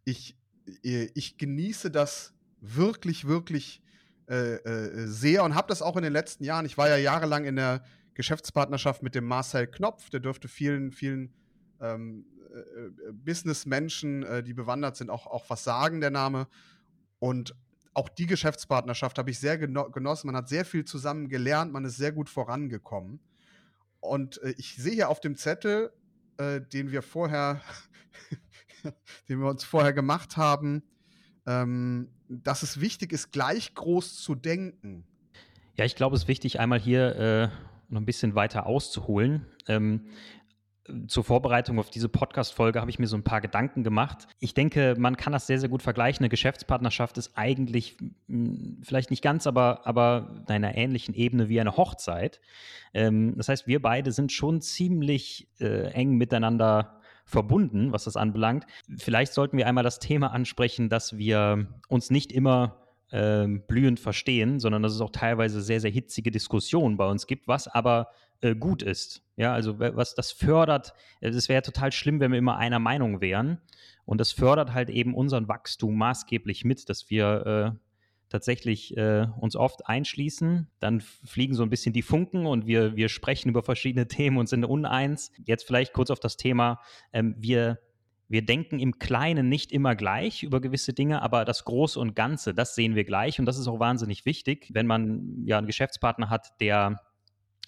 ich, 0.04 0.36
äh, 0.82 1.08
ich 1.14 1.38
genieße 1.38 1.90
das 1.90 2.34
wirklich, 2.60 3.26
wirklich 3.26 3.82
äh, 4.28 4.54
äh, 4.54 5.06
sehr 5.06 5.44
und 5.44 5.54
habe 5.54 5.68
das 5.68 5.82
auch 5.82 5.96
in 5.96 6.02
den 6.02 6.12
letzten 6.12 6.42
Jahren. 6.42 6.66
Ich 6.66 6.76
war 6.76 6.88
ja 6.88 6.96
jahrelang 6.96 7.44
in 7.44 7.56
der 7.56 7.84
Geschäftspartnerschaft 8.14 9.02
mit 9.02 9.14
dem 9.14 9.24
Marcel 9.24 9.66
Knopf, 9.68 10.10
der 10.10 10.20
dürfte 10.20 10.48
vielen, 10.48 10.90
vielen 10.90 11.32
ähm, 11.80 12.24
äh, 12.52 12.58
äh 12.58 13.12
Businessmenschen, 13.12 14.22
äh, 14.22 14.42
die 14.42 14.54
bewandert 14.54 14.96
sind, 14.96 15.10
auch, 15.10 15.26
auch 15.26 15.48
was 15.48 15.64
sagen, 15.64 16.00
der 16.00 16.10
Name. 16.10 16.48
Und 17.18 17.54
auch 17.94 18.08
die 18.08 18.26
Geschäftspartnerschaft 18.26 19.18
habe 19.18 19.30
ich 19.30 19.38
sehr 19.38 19.58
geno 19.58 19.90
genossen. 19.90 20.26
Man 20.26 20.36
hat 20.36 20.48
sehr 20.48 20.64
viel 20.64 20.84
zusammen 20.84 21.28
gelernt, 21.28 21.72
man 21.72 21.84
ist 21.84 21.96
sehr 21.96 22.12
gut 22.12 22.28
vorangekommen. 22.28 23.20
Und 24.00 24.42
äh, 24.42 24.54
ich 24.58 24.76
sehe 24.76 24.94
hier 24.94 25.08
auf 25.08 25.20
dem 25.20 25.36
Zettel, 25.36 25.92
den 26.38 26.92
wir 26.92 27.00
vorher, 27.00 27.62
den 29.30 29.40
wir 29.40 29.48
uns 29.48 29.64
vorher 29.64 29.94
gemacht 29.94 30.36
haben, 30.36 30.82
ähm, 31.46 32.10
dass 32.28 32.62
es 32.62 32.80
wichtig 32.80 33.12
ist, 33.12 33.32
gleich 33.32 33.74
groß 33.74 34.16
zu 34.20 34.34
denken. 34.34 35.04
Ja, 35.76 35.84
ich 35.84 35.94
glaube, 35.94 36.16
es 36.16 36.22
ist 36.22 36.28
wichtig, 36.28 36.58
einmal 36.58 36.80
hier 36.80 37.16
äh, 37.16 37.48
noch 37.88 38.00
ein 38.00 38.06
bisschen 38.06 38.34
weiter 38.34 38.66
auszuholen. 38.66 39.46
Ähm, 39.68 40.06
zur 41.06 41.24
Vorbereitung 41.24 41.78
auf 41.78 41.90
diese 41.90 42.08
Podcast-Folge 42.08 42.80
habe 42.80 42.90
ich 42.90 42.98
mir 42.98 43.06
so 43.06 43.16
ein 43.16 43.22
paar 43.22 43.40
Gedanken 43.40 43.84
gemacht. 43.84 44.26
Ich 44.40 44.54
denke, 44.54 44.94
man 44.98 45.16
kann 45.16 45.32
das 45.32 45.46
sehr, 45.46 45.58
sehr 45.58 45.68
gut 45.68 45.82
vergleichen. 45.82 46.24
Eine 46.24 46.28
Geschäftspartnerschaft 46.28 47.18
ist 47.18 47.32
eigentlich 47.34 47.96
vielleicht 48.82 49.10
nicht 49.10 49.22
ganz, 49.22 49.46
aber, 49.46 49.86
aber 49.86 50.44
in 50.48 50.54
einer 50.54 50.76
ähnlichen 50.76 51.14
Ebene 51.14 51.48
wie 51.48 51.60
eine 51.60 51.76
Hochzeit. 51.76 52.40
Ähm, 52.94 53.34
das 53.36 53.48
heißt, 53.48 53.66
wir 53.66 53.82
beide 53.82 54.12
sind 54.12 54.32
schon 54.32 54.60
ziemlich 54.60 55.48
äh, 55.60 55.90
eng 55.92 56.16
miteinander 56.16 57.00
verbunden, 57.24 57.92
was 57.92 58.04
das 58.04 58.16
anbelangt. 58.16 58.66
Vielleicht 58.96 59.32
sollten 59.32 59.58
wir 59.58 59.66
einmal 59.66 59.84
das 59.84 59.98
Thema 59.98 60.32
ansprechen, 60.32 60.88
dass 60.88 61.18
wir 61.18 61.66
uns 61.88 62.10
nicht 62.10 62.30
immer 62.30 62.86
äh, 63.10 63.46
blühend 63.46 64.00
verstehen, 64.00 64.60
sondern 64.60 64.82
dass 64.82 64.94
es 64.94 65.00
auch 65.00 65.10
teilweise 65.10 65.60
sehr, 65.60 65.80
sehr 65.80 65.90
hitzige 65.90 66.30
Diskussionen 66.30 66.96
bei 66.96 67.06
uns 67.06 67.26
gibt, 67.26 67.48
was 67.48 67.68
aber 67.68 68.08
äh, 68.40 68.54
gut 68.54 68.82
ist. 68.82 69.22
Ja, 69.36 69.52
also 69.52 69.78
was 69.78 70.14
das 70.14 70.32
fördert, 70.32 70.94
es 71.20 71.48
wäre 71.48 71.62
total 71.62 71.92
schlimm, 71.92 72.20
wenn 72.20 72.32
wir 72.32 72.38
immer 72.38 72.56
einer 72.56 72.78
Meinung 72.78 73.20
wären. 73.20 73.58
Und 74.06 74.18
das 74.20 74.32
fördert 74.32 74.72
halt 74.72 74.88
eben 74.88 75.14
unseren 75.14 75.48
Wachstum 75.48 75.96
maßgeblich 75.96 76.64
mit, 76.64 76.88
dass 76.88 77.10
wir 77.10 77.74
äh, 77.74 77.78
tatsächlich 78.28 78.96
äh, 78.96 79.26
uns 79.40 79.56
oft 79.56 79.86
einschließen. 79.86 80.68
Dann 80.80 81.00
fliegen 81.00 81.54
so 81.54 81.62
ein 81.62 81.70
bisschen 81.70 81.92
die 81.92 82.02
Funken 82.02 82.46
und 82.46 82.66
wir, 82.66 82.96
wir 82.96 83.08
sprechen 83.08 83.48
über 83.48 83.62
verschiedene 83.62 84.08
Themen 84.08 84.38
und 84.38 84.48
sind 84.48 84.64
uneins. 84.64 85.32
Jetzt 85.44 85.66
vielleicht 85.66 85.92
kurz 85.92 86.10
auf 86.10 86.20
das 86.20 86.36
Thema. 86.36 86.80
Ähm, 87.12 87.34
wir, 87.38 87.78
wir 88.28 88.44
denken 88.44 88.78
im 88.78 88.98
Kleinen 88.98 89.48
nicht 89.48 89.72
immer 89.72 89.94
gleich 89.94 90.42
über 90.42 90.60
gewisse 90.60 90.92
Dinge, 90.92 91.22
aber 91.22 91.44
das 91.44 91.64
Große 91.64 91.98
und 91.98 92.16
Ganze, 92.16 92.54
das 92.54 92.74
sehen 92.74 92.94
wir 92.94 93.04
gleich. 93.04 93.38
Und 93.38 93.46
das 93.46 93.58
ist 93.58 93.68
auch 93.68 93.80
wahnsinnig 93.80 94.24
wichtig, 94.24 94.70
wenn 94.72 94.86
man 94.86 95.42
ja 95.44 95.58
einen 95.58 95.66
Geschäftspartner 95.66 96.30
hat, 96.30 96.60
der 96.60 97.00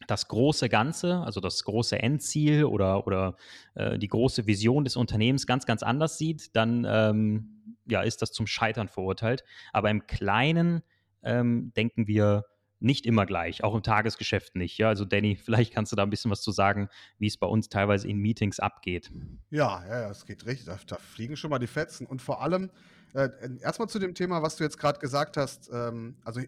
das 0.07 0.29
große 0.29 0.69
Ganze, 0.69 1.23
also 1.23 1.41
das 1.41 1.65
große 1.65 1.99
Endziel 1.99 2.65
oder, 2.65 3.07
oder 3.07 3.37
äh, 3.75 3.99
die 3.99 4.09
große 4.09 4.47
Vision 4.47 4.85
des 4.85 4.97
Unternehmens 4.97 5.47
ganz, 5.47 5.67
ganz 5.67 5.83
anders 5.83 6.19
sieht, 6.19 6.55
dann 6.55 6.87
ähm, 6.89 7.77
ja, 7.87 8.03
ist 8.03 8.23
das 8.23 8.33
zum 8.33 8.47
Scheitern 8.47 8.89
verurteilt. 8.89 9.45
Aber 9.73 9.91
im 9.91 10.07
Kleinen 10.07 10.83
ähm, 11.23 11.73
denken 11.75 12.07
wir 12.07 12.45
nicht 12.81 13.07
immer 13.07 13.27
gleich, 13.27 13.65
auch 13.65 13.75
im 13.75 13.83
Tagesgeschäft 13.83 14.55
nicht. 14.55 14.79
Ja, 14.79 14.89
also 14.89 15.05
Danny, 15.05 15.37
vielleicht 15.45 15.73
kannst 15.73 15.93
du 15.93 15.97
da 15.97 16.05
ein 16.05 16.11
bisschen 16.11 16.31
was 16.31 16.43
zu 16.43 16.53
sagen, 16.53 16.89
wie 17.19 17.27
es 17.27 17.37
bei 17.37 17.47
uns 17.47 17.69
teilweise 17.69 18.09
in 18.09 18.19
Meetings 18.19 18.61
abgeht. 18.61 19.11
Ja, 19.51 19.85
ja, 19.87 20.11
es 20.11 20.27
geht 20.27 20.47
richtig. 20.47 20.67
Da, 20.67 20.79
da, 20.87 20.97
fliegen 20.97 21.37
schon 21.37 21.51
mal 21.51 21.59
die 21.59 21.67
Fetzen. 21.67 22.07
Und 22.07 22.23
vor 22.23 22.43
allem, 22.43 22.71
äh, 23.15 23.31
erstmal 23.61 23.89
zu 23.89 23.99
dem 23.99 24.15
Thema, 24.15 24.43
was 24.43 24.57
du 24.57 24.65
jetzt 24.65 24.79
gerade 24.79 25.01
gesagt 25.01 25.37
hast. 25.37 25.71
Ähm, 25.73 26.17
also, 26.25 26.41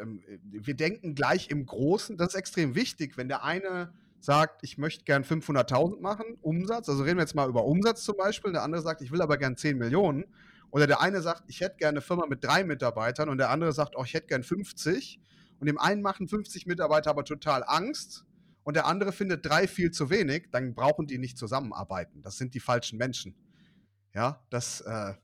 ähm, 0.00 0.22
wir 0.42 0.74
denken 0.74 1.14
gleich 1.14 1.50
im 1.50 1.66
Großen. 1.66 2.16
Das 2.16 2.28
ist 2.28 2.34
extrem 2.34 2.74
wichtig. 2.74 3.16
Wenn 3.16 3.28
der 3.28 3.44
eine 3.44 3.92
sagt, 4.20 4.62
ich 4.62 4.78
möchte 4.78 5.04
gern 5.04 5.24
500.000 5.24 6.00
machen, 6.00 6.36
Umsatz, 6.42 6.88
also 6.88 7.02
reden 7.02 7.16
wir 7.16 7.22
jetzt 7.22 7.34
mal 7.34 7.48
über 7.48 7.64
Umsatz 7.64 8.04
zum 8.04 8.16
Beispiel, 8.16 8.52
der 8.52 8.62
andere 8.62 8.82
sagt, 8.82 9.00
ich 9.00 9.10
will 9.10 9.22
aber 9.22 9.38
gern 9.38 9.56
10 9.56 9.78
Millionen. 9.78 10.24
Oder 10.70 10.86
der 10.86 11.00
eine 11.00 11.20
sagt, 11.20 11.44
ich 11.48 11.60
hätte 11.60 11.76
gerne 11.76 11.98
eine 11.98 12.00
Firma 12.00 12.26
mit 12.26 12.44
drei 12.44 12.62
Mitarbeitern 12.64 13.28
und 13.28 13.38
der 13.38 13.50
andere 13.50 13.72
sagt, 13.72 13.96
oh, 13.96 14.04
ich 14.04 14.14
hätte 14.14 14.28
gern 14.28 14.42
50. 14.42 15.20
Und 15.58 15.66
dem 15.66 15.78
einen 15.78 16.02
machen 16.02 16.28
50 16.28 16.66
Mitarbeiter 16.66 17.10
aber 17.10 17.24
total 17.24 17.64
Angst 17.66 18.24
und 18.62 18.76
der 18.76 18.86
andere 18.86 19.12
findet 19.12 19.44
drei 19.44 19.66
viel 19.66 19.90
zu 19.90 20.10
wenig, 20.10 20.48
dann 20.52 20.74
brauchen 20.74 21.06
die 21.06 21.18
nicht 21.18 21.36
zusammenarbeiten. 21.36 22.22
Das 22.22 22.36
sind 22.38 22.54
die 22.54 22.60
falschen 22.60 22.98
Menschen. 22.98 23.34
Ja, 24.14 24.42
das, 24.50 24.80
äh, 24.82 25.14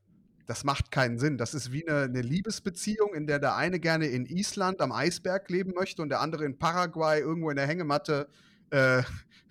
das 0.46 0.62
macht 0.62 0.90
keinen 0.90 1.18
Sinn. 1.18 1.38
Das 1.38 1.54
ist 1.54 1.72
wie 1.72 1.86
eine, 1.86 2.02
eine, 2.02 2.22
Liebesbeziehung, 2.22 3.14
in 3.14 3.26
der 3.26 3.38
der 3.38 3.56
eine 3.56 3.80
gerne 3.80 4.06
in 4.06 4.26
Island 4.26 4.80
am 4.80 4.92
Eisberg 4.92 5.50
leben 5.50 5.72
möchte 5.74 6.02
und 6.02 6.08
der 6.08 6.20
andere 6.20 6.44
in 6.44 6.58
Paraguay 6.58 7.20
irgendwo 7.20 7.50
in 7.50 7.56
der 7.56 7.66
Hängematte, 7.66 8.28
äh, 8.70 9.02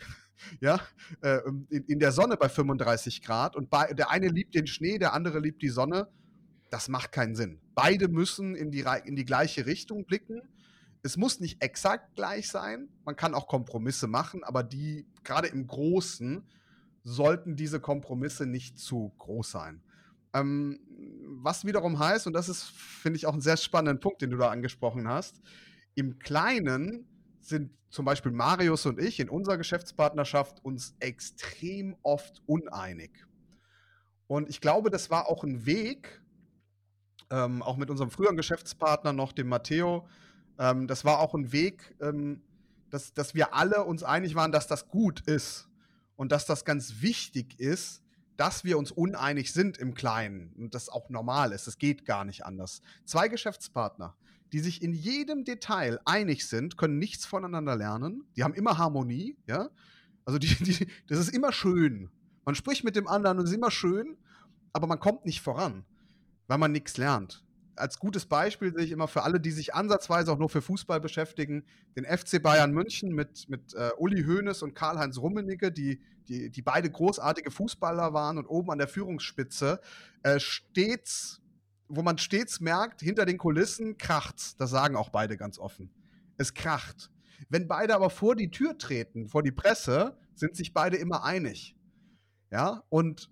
ja, 0.61 0.79
äh, 1.21 1.39
in, 1.69 1.83
in, 1.83 1.99
der 1.99 2.13
Sonne 2.13 2.37
bei 2.37 2.47
35 2.47 3.21
Grad. 3.21 3.55
Und 3.55 3.69
bei, 3.69 3.93
der 3.93 4.09
eine 4.09 4.29
liebt 4.29 4.55
den 4.55 4.67
Schnee, 4.67 4.97
der 4.97 5.13
andere 5.13 5.39
liebt 5.39 5.61
die 5.61 5.69
Sonne. 5.69 6.07
Das 6.69 6.87
macht 6.87 7.11
keinen 7.11 7.35
Sinn. 7.35 7.59
Beide 7.75 8.07
müssen 8.07 8.55
in 8.55 8.71
die, 8.71 8.85
in 9.03 9.15
die 9.15 9.25
gleiche 9.25 9.65
Richtung 9.65 10.05
blicken. 10.05 10.41
Es 11.03 11.17
muss 11.17 11.39
nicht 11.39 11.61
exakt 11.61 12.15
gleich 12.15 12.49
sein. 12.49 12.87
Man 13.03 13.15
kann 13.15 13.35
auch 13.35 13.47
Kompromisse 13.47 14.07
machen, 14.07 14.43
aber 14.43 14.63
die, 14.63 15.05
gerade 15.23 15.49
im 15.49 15.67
Großen, 15.67 16.43
sollten 17.03 17.55
diese 17.55 17.79
Kompromisse 17.79 18.47
nicht 18.47 18.79
zu 18.79 19.13
groß 19.19 19.51
sein. 19.51 19.81
Ähm, 20.35 20.79
was 21.27 21.65
wiederum 21.65 21.99
heißt, 21.99 22.27
und 22.27 22.33
das 22.33 22.49
ist, 22.49 22.63
finde 22.63 23.17
ich, 23.17 23.25
auch 23.25 23.33
einen 23.33 23.41
sehr 23.41 23.57
spannenden 23.57 23.99
Punkt, 23.99 24.21
den 24.21 24.31
du 24.31 24.37
da 24.37 24.49
angesprochen 24.49 25.07
hast, 25.07 25.41
im 25.95 26.19
Kleinen 26.19 27.07
sind 27.39 27.71
zum 27.89 28.03
Beispiel 28.03 28.31
Marius 28.31 28.85
und 28.85 28.99
ich 28.99 29.19
in 29.19 29.29
unserer 29.29 29.57
Geschäftspartnerschaft 29.57 30.63
uns 30.65 30.95
extrem 30.99 31.95
oft 32.01 32.41
uneinig. 32.45 33.11
Und 34.27 34.49
ich 34.49 34.59
glaube, 34.59 34.89
das 34.89 35.09
war 35.09 35.29
auch 35.29 35.43
ein 35.43 35.65
Weg, 35.65 36.21
ähm, 37.29 37.63
auch 37.63 37.77
mit 37.77 37.89
unserem 37.89 38.11
früheren 38.11 38.35
Geschäftspartner 38.35 39.13
noch, 39.13 39.31
dem 39.31 39.47
Matteo, 39.47 40.07
ähm, 40.59 40.87
das 40.87 41.05
war 41.05 41.19
auch 41.19 41.33
ein 41.35 41.51
Weg, 41.51 41.95
ähm, 42.01 42.41
dass, 42.89 43.13
dass 43.13 43.35
wir 43.35 43.53
alle 43.53 43.83
uns 43.83 44.03
einig 44.03 44.35
waren, 44.35 44.51
dass 44.51 44.67
das 44.67 44.87
gut 44.87 45.21
ist 45.21 45.69
und 46.15 46.31
dass 46.31 46.45
das 46.45 46.65
ganz 46.65 47.01
wichtig 47.01 47.59
ist, 47.59 48.04
dass 48.37 48.63
wir 48.63 48.77
uns 48.77 48.91
uneinig 48.91 49.53
sind 49.53 49.77
im 49.77 49.93
Kleinen 49.93 50.53
und 50.57 50.75
das 50.75 50.89
auch 50.89 51.09
normal 51.09 51.51
ist. 51.51 51.67
Es 51.67 51.77
geht 51.77 52.05
gar 52.05 52.25
nicht 52.25 52.45
anders. 52.45 52.81
Zwei 53.05 53.27
Geschäftspartner, 53.27 54.15
die 54.51 54.59
sich 54.59 54.81
in 54.81 54.93
jedem 54.93 55.43
Detail 55.45 55.99
einig 56.05 56.47
sind, 56.47 56.77
können 56.77 56.99
nichts 56.99 57.25
voneinander 57.25 57.75
lernen. 57.75 58.23
Die 58.35 58.43
haben 58.43 58.53
immer 58.53 58.77
Harmonie, 58.77 59.37
ja. 59.47 59.69
Also 60.25 60.39
die, 60.39 60.47
die, 60.47 60.87
das 61.07 61.19
ist 61.19 61.29
immer 61.29 61.51
schön. 61.51 62.09
Man 62.43 62.55
spricht 62.55 62.83
mit 62.83 62.95
dem 62.95 63.07
anderen 63.07 63.37
und 63.37 63.45
es 63.45 63.51
ist 63.51 63.57
immer 63.57 63.71
schön, 63.71 64.17
aber 64.73 64.87
man 64.87 64.99
kommt 64.99 65.25
nicht 65.25 65.41
voran, 65.41 65.85
weil 66.47 66.57
man 66.57 66.71
nichts 66.71 66.97
lernt 66.97 67.44
als 67.75 67.99
gutes 67.99 68.25
Beispiel 68.25 68.73
sehe 68.73 68.83
ich 68.83 68.91
immer 68.91 69.07
für 69.07 69.23
alle, 69.23 69.39
die 69.39 69.51
sich 69.51 69.73
ansatzweise 69.73 70.31
auch 70.31 70.37
nur 70.37 70.49
für 70.49 70.61
Fußball 70.61 70.99
beschäftigen, 70.99 71.65
den 71.95 72.05
FC 72.05 72.41
Bayern 72.41 72.71
München 72.71 73.13
mit, 73.13 73.49
mit 73.49 73.73
äh, 73.73 73.91
Uli 73.97 74.23
Hoeneß 74.23 74.61
und 74.61 74.73
Karl-Heinz 74.75 75.17
Rummenigge, 75.17 75.71
die, 75.71 76.01
die, 76.27 76.49
die 76.49 76.61
beide 76.61 76.89
großartige 76.89 77.51
Fußballer 77.51 78.13
waren 78.13 78.37
und 78.37 78.47
oben 78.47 78.71
an 78.71 78.77
der 78.77 78.87
Führungsspitze 78.87 79.81
äh, 80.23 80.39
stets, 80.39 81.41
wo 81.87 82.01
man 82.01 82.17
stets 82.17 82.59
merkt, 82.59 83.01
hinter 83.01 83.25
den 83.25 83.37
Kulissen 83.37 83.97
kracht's. 83.97 84.55
Das 84.57 84.69
sagen 84.69 84.95
auch 84.95 85.09
beide 85.09 85.37
ganz 85.37 85.59
offen. 85.59 85.91
Es 86.37 86.53
kracht. 86.53 87.11
Wenn 87.49 87.67
beide 87.67 87.95
aber 87.95 88.09
vor 88.09 88.35
die 88.35 88.49
Tür 88.49 88.77
treten, 88.77 89.27
vor 89.27 89.43
die 89.43 89.51
Presse, 89.51 90.17
sind 90.35 90.55
sich 90.55 90.73
beide 90.73 90.97
immer 90.97 91.23
einig. 91.23 91.75
Ja, 92.51 92.83
und 92.89 93.29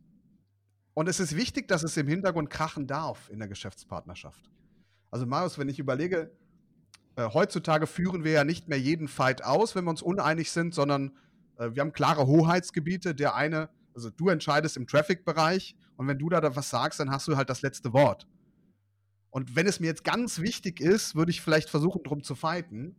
und 0.93 1.09
es 1.09 1.19
ist 1.19 1.35
wichtig, 1.35 1.67
dass 1.67 1.83
es 1.83 1.97
im 1.97 2.07
Hintergrund 2.07 2.49
krachen 2.49 2.87
darf 2.87 3.29
in 3.29 3.39
der 3.39 3.47
Geschäftspartnerschaft. 3.47 4.49
Also 5.09 5.25
Marius, 5.25 5.57
wenn 5.57 5.69
ich 5.69 5.79
überlege, 5.79 6.31
äh, 7.15 7.29
heutzutage 7.33 7.87
führen 7.87 8.23
wir 8.23 8.31
ja 8.31 8.43
nicht 8.43 8.67
mehr 8.67 8.79
jeden 8.79 9.07
Fight 9.07 9.43
aus, 9.43 9.75
wenn 9.75 9.85
wir 9.85 9.91
uns 9.91 10.01
uneinig 10.01 10.51
sind, 10.51 10.73
sondern 10.73 11.17
äh, 11.57 11.71
wir 11.73 11.81
haben 11.81 11.93
klare 11.93 12.27
Hoheitsgebiete. 12.27 13.15
Der 13.15 13.35
eine, 13.35 13.69
also 13.95 14.09
du 14.09 14.29
entscheidest 14.29 14.77
im 14.77 14.87
Traffic-Bereich 14.87 15.75
und 15.97 16.07
wenn 16.07 16.17
du 16.17 16.29
da 16.29 16.55
was 16.55 16.69
sagst, 16.69 16.99
dann 16.99 17.11
hast 17.11 17.27
du 17.27 17.37
halt 17.37 17.49
das 17.49 17.61
letzte 17.61 17.93
Wort. 17.93 18.27
Und 19.29 19.55
wenn 19.55 19.65
es 19.65 19.79
mir 19.79 19.87
jetzt 19.87 20.03
ganz 20.03 20.39
wichtig 20.39 20.79
ist, 20.79 21.15
würde 21.15 21.31
ich 21.31 21.41
vielleicht 21.41 21.69
versuchen, 21.69 22.03
drum 22.03 22.23
zu 22.23 22.35
fighten. 22.35 22.95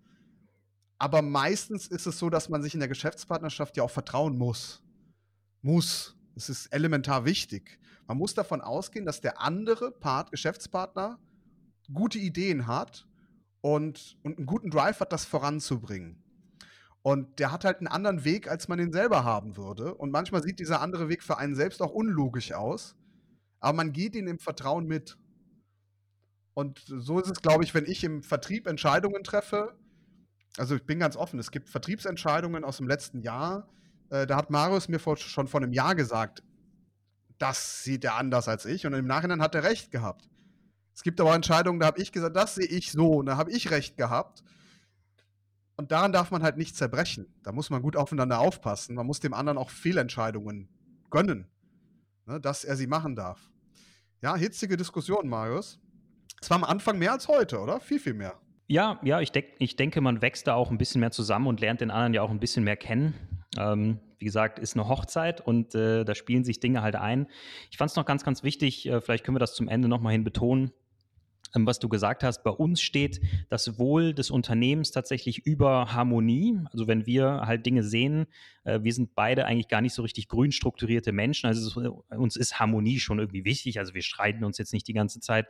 Aber 0.99 1.23
meistens 1.23 1.87
ist 1.87 2.07
es 2.07 2.19
so, 2.19 2.31
dass 2.31 2.49
man 2.49 2.63
sich 2.63 2.75
in 2.75 2.81
der 2.81 2.89
Geschäftspartnerschaft 2.89 3.77
ja 3.77 3.85
auch 3.85 3.91
vertrauen 3.91 4.37
muss. 4.37 4.83
Muss. 5.63 6.17
Es 6.35 6.49
ist 6.49 6.67
elementar 6.67 7.25
wichtig. 7.25 7.79
Man 8.07 8.19
muss 8.19 8.35
davon 8.35 8.61
ausgehen, 8.61 9.07
dass 9.07 9.21
der 9.21 9.41
andere 9.41 9.91
Part, 9.91 10.31
Geschäftspartner, 10.31 11.19
gute 11.93 12.19
Ideen 12.19 12.67
hat 12.67 13.07
und, 13.61 14.19
und 14.23 14.39
einen 14.39 14.47
guten 14.47 14.71
Drive 14.71 15.01
hat, 15.01 15.13
das 15.13 15.25
voranzubringen. 15.25 16.23
Und 17.03 17.39
der 17.39 17.53
hat 17.53 17.65
halt 17.65 17.79
einen 17.79 17.87
anderen 17.87 18.25
Weg, 18.25 18.51
als 18.51 18.69
man 18.69 18.79
den 18.79 18.93
selber 18.93 19.25
haben 19.25 19.59
würde. 19.59 19.95
Und 19.95 20.11
manchmal 20.11 20.43
sieht 20.43 20.59
dieser 20.59 20.81
andere 20.81 21.11
Weg 21.11 21.23
für 21.23 21.37
einen 21.37 21.55
selbst 21.55 21.83
auch 21.83 21.93
unlogisch 21.93 22.53
aus. 22.53 22.97
Aber 23.61 23.77
man 23.77 23.93
geht 23.93 24.17
ihn 24.17 24.27
im 24.27 24.39
Vertrauen 24.39 24.87
mit. 24.87 25.19
Und 26.55 26.83
so 26.87 27.19
ist 27.21 27.31
es, 27.31 27.43
glaube 27.43 27.65
ich, 27.65 27.75
wenn 27.75 27.85
ich 27.85 28.05
im 28.05 28.23
Vertrieb 28.23 28.67
Entscheidungen 28.67 29.23
treffe. 29.23 29.77
Also 30.57 30.77
ich 30.77 30.87
bin 30.87 30.99
ganz 30.99 31.17
offen, 31.17 31.39
es 31.39 31.51
gibt 31.51 31.69
Vertriebsentscheidungen 31.69 32.65
aus 32.65 32.79
dem 32.79 32.89
letzten 32.89 33.21
Jahr. 33.21 33.69
Äh, 34.09 34.27
da 34.27 34.37
hat 34.37 34.51
Marius 34.51 34.89
mir 34.89 34.99
vor, 34.99 35.17
schon 35.17 35.49
vor 35.49 35.61
einem 35.61 35.73
Jahr 35.73 35.95
gesagt, 35.95 36.43
das 37.39 37.83
sieht 37.83 38.05
er 38.05 38.17
anders 38.17 38.49
als 38.49 38.65
ich. 38.65 38.87
Und 38.87 38.95
im 38.95 39.07
Nachhinein 39.07 39.43
hat 39.43 39.55
er 39.55 39.65
recht 39.65 39.91
gehabt. 39.91 40.29
Es 40.95 41.03
gibt 41.03 41.21
aber 41.21 41.35
Entscheidungen, 41.35 41.81
da 41.81 41.87
habe 41.87 42.01
ich 42.01 42.13
gesagt, 42.13 42.37
das 42.37 42.55
sehe 42.55 42.67
ich 42.67 42.93
so. 42.93 43.15
Und 43.15 43.27
da 43.27 43.37
habe 43.37 43.51
ich 43.51 43.71
recht 43.71 43.97
gehabt. 43.97 44.45
Und 45.77 45.91
daran 45.91 46.13
darf 46.13 46.31
man 46.31 46.43
halt 46.43 46.57
nicht 46.57 46.77
zerbrechen. 46.77 47.27
Da 47.43 47.53
muss 47.53 47.71
man 47.71 47.83
gut 47.83 47.97
aufeinander 47.97 48.39
aufpassen. 48.39 48.95
Man 48.95 49.07
muss 49.07 49.21
dem 49.21 49.35
anderen 49.35 49.59
auch 49.59 49.71
Fehlentscheidungen 49.71 50.69
gönnen, 51.11 51.49
ne, 52.27 52.41
dass 52.41 52.65
er 52.65 52.77
sie 52.77 52.87
machen 52.87 53.17
darf. 53.17 53.51
Ja, 54.23 54.37
hitzige 54.37 54.77
Diskussion, 54.77 55.29
Marius. 55.29 55.81
Es 56.41 56.49
war 56.49 56.57
am 56.57 56.65
Anfang 56.65 56.99
mehr 56.99 57.13
als 57.13 57.29
heute, 57.29 57.59
oder? 57.59 57.81
Viel, 57.81 57.99
viel 57.99 58.15
mehr. 58.15 58.41
Ja, 58.67 58.99
ja, 59.03 59.21
ich, 59.21 59.33
denk, 59.33 59.47
ich 59.59 59.77
denke, 59.77 60.01
man 60.01 60.23
wächst 60.23 60.47
da 60.47 60.55
auch 60.55 60.71
ein 60.71 60.79
bisschen 60.79 61.01
mehr 61.01 61.11
zusammen 61.11 61.49
und 61.49 61.61
lernt 61.61 61.81
den 61.81 61.91
anderen 61.91 62.15
ja 62.15 62.23
auch 62.23 62.31
ein 62.31 62.41
bisschen 62.41 62.65
mehr 62.65 62.77
kennen. 62.77 63.15
Ähm, 63.59 64.01
wie 64.25 64.29
gesagt, 64.29 64.59
ist 64.59 64.75
eine 64.75 64.89
Hochzeit 64.89 65.43
und 65.43 65.75
äh, 65.75 66.03
da 66.03 66.15
spielen 66.15 66.45
sich 66.45 66.59
Dinge 66.59 66.81
halt 66.81 66.97
ein. 66.97 67.27
Ich 67.71 67.77
fand 67.77 67.91
es 67.91 67.97
noch 67.97 68.07
ganz, 68.07 68.25
ganz 68.25 68.43
wichtig, 68.43 68.89
äh, 68.89 69.03
vielleicht 69.03 69.23
können 69.23 69.35
wir 69.35 69.41
das 69.41 69.55
zum 69.55 69.69
Ende 69.69 69.87
nochmal 69.87 70.13
hin 70.13 70.25
betonen, 70.25 70.73
was 71.55 71.79
du 71.79 71.89
gesagt 71.89 72.23
hast, 72.25 72.43
bei 72.43 72.51
uns 72.51 72.81
steht 72.81 73.21
das 73.49 73.79
Wohl 73.79 74.15
des 74.15 74.31
Unternehmens 74.31 74.91
tatsächlich 74.91 75.47
über 75.47 75.93
Harmonie. 75.93 76.59
Also 76.73 76.87
wenn 76.87 77.07
wir 77.07 77.43
halt 77.47 77.65
Dinge 77.65 77.83
sehen, 77.83 78.27
äh, 78.65 78.81
wir 78.83 78.93
sind 78.93 79.15
beide 79.15 79.47
eigentlich 79.47 79.69
gar 79.69 79.81
nicht 79.81 79.95
so 79.95 80.03
richtig 80.03 80.29
grün 80.29 80.53
strukturierte 80.53 81.13
Menschen. 81.13 81.47
Also 81.47 82.03
uns 82.11 82.37
ist 82.37 82.59
Harmonie 82.59 82.99
schon 82.99 83.19
irgendwie 83.19 83.45
wichtig. 83.45 83.79
Also 83.79 83.95
wir 83.95 84.03
streiten 84.03 84.45
uns 84.45 84.59
jetzt 84.59 84.73
nicht 84.73 84.89
die 84.89 84.93
ganze 84.93 85.21
Zeit. 85.21 85.47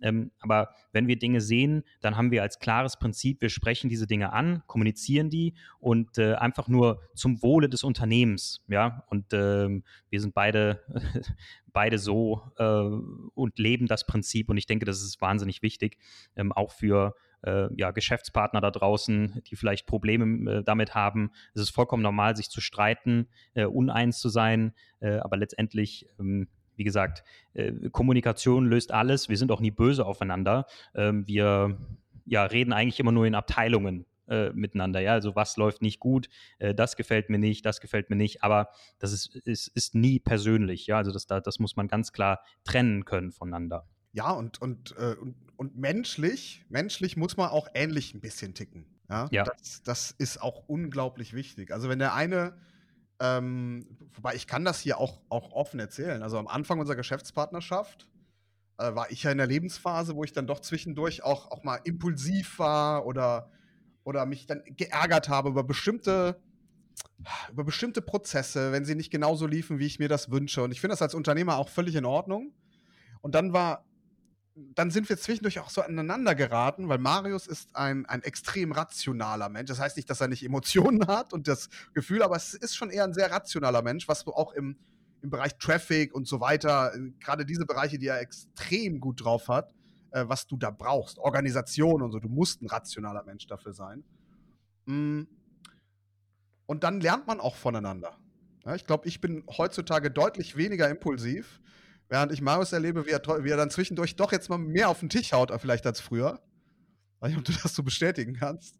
Ähm, 0.00 0.30
aber 0.40 0.70
wenn 0.92 1.08
wir 1.08 1.18
Dinge 1.18 1.40
sehen, 1.40 1.82
dann 2.00 2.16
haben 2.16 2.30
wir 2.30 2.42
als 2.42 2.58
klares 2.58 2.96
Prinzip, 2.98 3.40
wir 3.40 3.50
sprechen 3.50 3.88
diese 3.88 4.06
Dinge 4.06 4.32
an, 4.32 4.62
kommunizieren 4.66 5.30
die 5.30 5.54
und 5.80 6.18
äh, 6.18 6.34
einfach 6.34 6.68
nur 6.68 7.00
zum 7.14 7.42
Wohle 7.42 7.68
des 7.68 7.82
Unternehmens. 7.82 8.64
Ja, 8.68 9.04
und 9.10 9.32
ähm, 9.32 9.82
wir 10.10 10.20
sind 10.20 10.34
beide 10.34 10.82
beide 11.78 11.98
so 11.98 12.42
äh, 12.56 12.64
und 12.64 13.56
leben 13.56 13.86
das 13.86 14.04
Prinzip. 14.04 14.48
Und 14.48 14.58
ich 14.58 14.66
denke, 14.66 14.84
das 14.84 15.00
ist 15.00 15.20
wahnsinnig 15.20 15.62
wichtig, 15.62 15.96
ähm, 16.34 16.50
auch 16.50 16.72
für 16.72 17.14
äh, 17.42 17.72
ja, 17.76 17.92
Geschäftspartner 17.92 18.60
da 18.60 18.72
draußen, 18.72 19.40
die 19.46 19.54
vielleicht 19.54 19.86
Probleme 19.86 20.50
äh, 20.50 20.64
damit 20.64 20.96
haben. 20.96 21.30
Es 21.54 21.62
ist 21.62 21.70
vollkommen 21.70 22.02
normal, 22.02 22.34
sich 22.34 22.48
zu 22.48 22.60
streiten, 22.60 23.28
äh, 23.54 23.64
uneins 23.64 24.18
zu 24.18 24.28
sein, 24.28 24.72
äh, 24.98 25.18
aber 25.18 25.36
letztendlich. 25.36 26.06
Ähm, 26.18 26.48
wie 26.74 26.84
gesagt, 26.84 27.24
äh, 27.54 27.72
Kommunikation 27.90 28.66
löst 28.66 28.92
alles. 28.92 29.28
Wir 29.28 29.36
sind 29.36 29.50
auch 29.50 29.58
nie 29.58 29.72
böse 29.72 30.06
aufeinander. 30.06 30.64
Ähm, 30.94 31.26
wir 31.26 31.76
ja, 32.24 32.44
reden 32.44 32.72
eigentlich 32.72 33.00
immer 33.00 33.10
nur 33.10 33.26
in 33.26 33.34
Abteilungen 33.34 34.06
äh, 34.28 34.50
miteinander. 34.52 35.00
Ja, 35.00 35.12
also 35.12 35.34
was 35.34 35.56
läuft 35.56 35.82
nicht 35.82 36.00
gut, 36.00 36.28
äh, 36.58 36.74
das 36.74 36.96
gefällt 36.96 37.30
mir 37.30 37.38
nicht, 37.38 37.64
das 37.66 37.80
gefällt 37.80 38.10
mir 38.10 38.16
nicht, 38.16 38.42
aber 38.42 38.68
das 38.98 39.12
ist, 39.12 39.36
ist, 39.36 39.68
ist 39.68 39.94
nie 39.94 40.18
persönlich. 40.18 40.86
Ja, 40.86 40.98
also 40.98 41.12
das, 41.12 41.26
das 41.26 41.58
muss 41.58 41.76
man 41.76 41.88
ganz 41.88 42.12
klar 42.12 42.40
trennen 42.64 43.04
können 43.04 43.32
voneinander. 43.32 43.88
Ja, 44.12 44.30
und, 44.30 44.60
und, 44.60 44.96
äh, 44.98 45.14
und, 45.20 45.36
und, 45.56 45.76
menschlich, 45.76 46.64
menschlich 46.68 47.16
muss 47.16 47.36
man 47.36 47.50
auch 47.50 47.68
ähnlich 47.74 48.14
ein 48.14 48.20
bisschen 48.20 48.54
ticken. 48.54 48.86
Ja, 49.10 49.28
ja. 49.30 49.44
Das, 49.44 49.82
das 49.82 50.10
ist 50.10 50.42
auch 50.42 50.68
unglaublich 50.68 51.34
wichtig. 51.34 51.72
Also 51.72 51.88
wenn 51.88 51.98
der 51.98 52.14
eine 52.14 52.54
ähm, 53.20 53.86
wobei 54.14 54.34
ich 54.34 54.46
kann 54.46 54.64
das 54.64 54.80
hier 54.80 54.98
auch, 54.98 55.20
auch 55.28 55.52
offen 55.52 55.80
erzählen. 55.80 56.22
Also 56.22 56.38
am 56.38 56.46
Anfang 56.46 56.78
unserer 56.78 56.96
Geschäftspartnerschaft 56.96 58.08
äh, 58.78 58.94
war 58.94 59.10
ich 59.10 59.24
ja 59.24 59.32
in 59.32 59.38
der 59.38 59.46
Lebensphase, 59.46 60.14
wo 60.14 60.24
ich 60.24 60.32
dann 60.32 60.46
doch 60.46 60.60
zwischendurch 60.60 61.22
auch, 61.22 61.50
auch 61.50 61.64
mal 61.64 61.80
impulsiv 61.84 62.58
war 62.58 63.06
oder 63.06 63.50
oder 64.04 64.26
mich 64.26 64.46
dann 64.46 64.62
geärgert 64.64 65.28
habe 65.28 65.50
über 65.50 65.64
bestimmte 65.64 66.40
über 67.50 67.64
bestimmte 67.64 68.02
Prozesse, 68.02 68.72
wenn 68.72 68.84
sie 68.84 68.94
nicht 68.94 69.10
genauso 69.10 69.46
liefen, 69.46 69.78
wie 69.78 69.86
ich 69.86 69.98
mir 69.98 70.08
das 70.08 70.30
wünsche. 70.30 70.62
Und 70.62 70.72
ich 70.72 70.80
finde 70.80 70.92
das 70.92 71.02
als 71.02 71.14
Unternehmer 71.14 71.56
auch 71.56 71.68
völlig 71.68 71.94
in 71.94 72.04
Ordnung. 72.04 72.52
Und 73.20 73.34
dann 73.34 73.52
war, 73.52 73.84
dann 74.54 74.90
sind 74.90 75.08
wir 75.08 75.18
zwischendurch 75.18 75.58
auch 75.60 75.70
so 75.70 75.80
aneinander 75.80 76.34
geraten, 76.34 76.88
weil 76.88 76.98
Marius 76.98 77.46
ist 77.46 77.74
ein, 77.74 78.06
ein 78.06 78.22
extrem 78.22 78.72
rationaler 78.72 79.48
Mensch. 79.48 79.68
Das 79.68 79.80
heißt 79.80 79.96
nicht, 79.96 80.08
dass 80.10 80.20
er 80.20 80.28
nicht 80.28 80.44
Emotionen 80.44 81.06
hat 81.08 81.32
und 81.32 81.48
das 81.48 81.68
Gefühl, 81.94 82.22
aber 82.22 82.36
es 82.36 82.54
ist 82.54 82.76
schon 82.76 82.90
eher 82.90 83.04
ein 83.04 83.14
sehr 83.14 83.30
rationaler 83.30 83.82
Mensch, 83.82 84.08
was 84.08 84.26
auch 84.26 84.52
im, 84.52 84.76
im 85.22 85.30
Bereich 85.30 85.56
Traffic 85.58 86.14
und 86.14 86.28
so 86.28 86.40
weiter, 86.40 86.92
gerade 87.20 87.44
diese 87.44 87.66
Bereiche, 87.66 87.98
die 87.98 88.06
er 88.06 88.20
extrem 88.20 89.00
gut 89.00 89.24
drauf 89.24 89.48
hat, 89.48 89.74
äh, 90.10 90.24
was 90.26 90.46
du 90.46 90.56
da 90.56 90.70
brauchst. 90.70 91.18
Organisation 91.18 92.02
und 92.02 92.12
so. 92.12 92.18
Du 92.18 92.28
musst 92.28 92.62
ein 92.62 92.66
rationaler 92.66 93.24
Mensch 93.24 93.46
dafür 93.46 93.72
sein. 93.72 94.04
Mm. 94.86 95.22
Und 96.66 96.84
dann 96.84 97.00
lernt 97.00 97.26
man 97.26 97.40
auch 97.40 97.56
voneinander. 97.56 98.16
Ja, 98.64 98.74
ich 98.74 98.84
glaube, 98.84 99.08
ich 99.08 99.20
bin 99.20 99.44
heutzutage 99.56 100.10
deutlich 100.10 100.56
weniger 100.56 100.88
impulsiv, 100.90 101.60
während 102.08 102.32
ich 102.32 102.42
Marius 102.42 102.72
erlebe, 102.72 103.06
wie 103.06 103.10
er, 103.10 103.22
wie 103.44 103.48
er 103.48 103.56
dann 103.56 103.70
zwischendurch 103.70 104.16
doch 104.16 104.32
jetzt 104.32 104.50
mal 104.50 104.58
mehr 104.58 104.90
auf 104.90 105.00
den 105.00 105.08
Tisch 105.08 105.32
haut, 105.32 105.50
vielleicht 105.60 105.86
als 105.86 106.00
früher. 106.00 106.42
Weiß 107.20 107.30
nicht, 107.30 107.38
ob 107.38 107.44
du 107.44 107.52
das 107.62 107.74
so 107.74 107.82
bestätigen 107.82 108.34
kannst. 108.34 108.78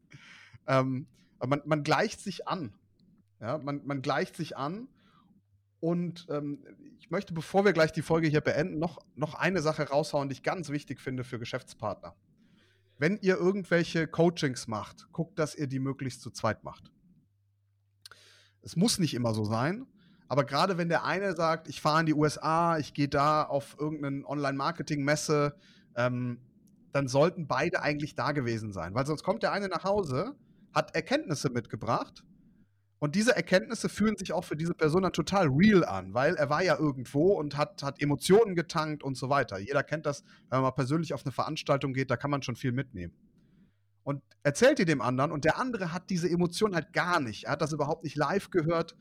Ähm, 0.67 1.07
aber 1.39 1.57
man, 1.57 1.63
man, 1.65 1.83
gleicht 1.83 2.21
sich 2.21 2.47
an. 2.47 2.75
Ja, 3.41 3.59
man, 3.59 3.81
man 3.87 4.03
gleicht 4.03 4.37
sich 4.37 4.57
an. 4.57 4.89
Und 5.81 6.27
ähm, 6.31 6.65
ich 6.99 7.11
möchte, 7.11 7.33
bevor 7.33 7.65
wir 7.65 7.73
gleich 7.73 7.93
die 7.93 8.03
Folge 8.03 8.29
hier 8.29 8.41
beenden, 8.41 8.79
noch, 8.79 8.99
noch 9.15 9.35
eine 9.35 9.63
Sache 9.63 9.89
raushauen, 9.89 10.29
die 10.29 10.35
ich 10.35 10.43
ganz 10.43 10.71
wichtig 10.71 11.01
finde 11.01 11.25
für 11.25 11.39
Geschäftspartner. 11.39 12.17
Wenn 12.99 13.19
ihr 13.21 13.37
irgendwelche 13.37 14.09
Coachings 14.09 14.67
macht, 14.67 15.07
guckt, 15.13 15.39
dass 15.39 15.55
ihr 15.55 15.69
die 15.69 15.79
möglichst 15.79 16.21
zu 16.21 16.31
zweit 16.31 16.65
macht. 16.65 16.91
Es 18.61 18.75
muss 18.75 18.99
nicht 18.99 19.15
immer 19.15 19.35
so 19.35 19.45
sein, 19.45 19.87
aber 20.27 20.45
gerade 20.45 20.79
wenn 20.79 20.89
der 20.89 21.05
eine 21.05 21.35
sagt, 21.37 21.69
ich 21.69 21.81
fahre 21.81 22.01
in 22.01 22.07
die 22.07 22.15
USA, 22.15 22.77
ich 22.79 22.93
gehe 22.93 23.09
da 23.09 23.45
auf 23.45 23.77
irgendeine 23.79 24.27
Online-Marketing-Messe, 24.27 25.55
ähm, 25.95 26.41
dann 26.93 27.07
sollten 27.07 27.47
beide 27.47 27.83
eigentlich 27.83 28.17
da 28.17 28.33
gewesen 28.33 28.73
sein. 28.73 28.95
Weil 28.95 29.07
sonst 29.07 29.23
kommt 29.23 29.45
der 29.45 29.53
eine 29.53 29.69
nach 29.69 29.85
Hause, 29.85 30.35
hat 30.75 30.95
Erkenntnisse 30.97 31.51
mitgebracht 31.51 32.25
und 32.99 33.15
diese 33.15 33.35
Erkenntnisse 33.35 33.89
fühlen 33.89 34.17
sich 34.17 34.33
auch 34.33 34.45
für 34.45 34.57
diese 34.57 34.75
Person 34.75 35.03
dann 35.03 35.13
total 35.13 35.49
real 35.49 35.85
an, 35.85 36.15
weil 36.15 36.35
er 36.37 36.51
war 36.51 36.63
ja 36.63 36.77
irgendwo 36.77 37.33
und 37.33 37.57
hat, 37.57 37.83
hat 37.83 38.03
Emotionen 38.03 38.55
getankt 38.55 39.03
und 39.03 39.17
so 39.17 39.29
weiter. 39.29 39.59
Jeder 39.59 39.83
kennt 39.83 40.07
das, 40.07 40.23
wenn 40.51 40.59
man 40.59 40.63
mal 40.63 40.71
persönlich 40.73 41.15
auf 41.15 41.25
eine 41.25 41.33
Veranstaltung 41.33 41.93
geht, 41.93 42.11
da 42.11 42.17
kann 42.17 42.31
man 42.31 42.43
schon 42.43 42.57
viel 42.57 42.73
mitnehmen 42.73 43.15
und 44.09 44.23
erzählt 44.43 44.79
die 44.79 44.87
dem 44.87 45.03
anderen 45.03 45.31
und 45.33 45.45
der 45.45 45.59
andere 45.59 45.93
hat 45.93 46.09
diese 46.09 46.31
Emotion 46.31 46.75
halt 46.75 46.95
gar 46.95 47.21
nicht. 47.21 47.45
Er 47.45 47.51
hat 47.51 47.61
das 47.61 47.75
überhaupt 47.75 48.05
nicht 48.05 48.17
live 48.17 48.49
gehört. 48.49 48.97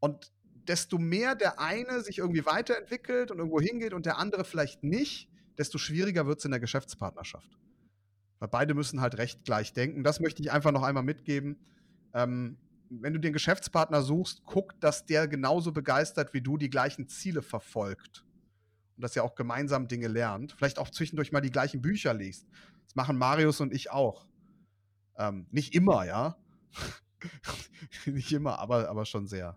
Und 0.00 0.34
desto 0.68 0.98
mehr 0.98 1.34
der 1.34 1.60
eine 1.60 2.02
sich 2.02 2.18
irgendwie 2.18 2.44
weiterentwickelt 2.44 3.30
und 3.30 3.38
irgendwo 3.38 3.58
hingeht 3.58 3.94
und 3.94 4.04
der 4.04 4.18
andere 4.18 4.44
vielleicht 4.44 4.84
nicht, 4.84 5.30
desto 5.56 5.78
schwieriger 5.78 6.26
wird 6.26 6.40
es 6.40 6.44
in 6.44 6.50
der 6.50 6.60
Geschäftspartnerschaft. 6.60 7.58
Weil 8.38 8.48
beide 8.48 8.74
müssen 8.74 9.00
halt 9.00 9.16
recht 9.16 9.46
gleich 9.46 9.72
denken. 9.72 10.04
Das 10.04 10.20
möchte 10.20 10.42
ich 10.42 10.52
einfach 10.52 10.72
noch 10.72 10.82
einmal 10.82 11.02
mitgeben. 11.02 11.56
Ähm, 12.12 12.58
wenn 12.90 13.12
du 13.12 13.20
den 13.20 13.32
Geschäftspartner 13.32 14.02
suchst, 14.02 14.42
guck, 14.44 14.78
dass 14.80 15.06
der 15.06 15.28
genauso 15.28 15.72
begeistert 15.72 16.34
wie 16.34 16.40
du 16.40 16.56
die 16.56 16.70
gleichen 16.70 17.08
Ziele 17.08 17.42
verfolgt. 17.42 18.24
Und 18.96 19.02
dass 19.02 19.14
ihr 19.14 19.24
auch 19.24 19.34
gemeinsam 19.34 19.88
Dinge 19.88 20.08
lernt. 20.08 20.52
Vielleicht 20.52 20.78
auch 20.78 20.90
zwischendurch 20.90 21.32
mal 21.32 21.40
die 21.40 21.50
gleichen 21.50 21.82
Bücher 21.82 22.14
liest 22.14 22.46
machen 22.96 23.18
Marius 23.18 23.60
und 23.60 23.72
ich 23.72 23.90
auch. 23.90 24.26
Ähm, 25.18 25.46
nicht 25.50 25.74
immer, 25.74 26.04
ja. 26.04 26.36
nicht 28.06 28.32
immer, 28.32 28.58
aber, 28.58 28.88
aber 28.88 29.04
schon 29.04 29.26
sehr. 29.26 29.56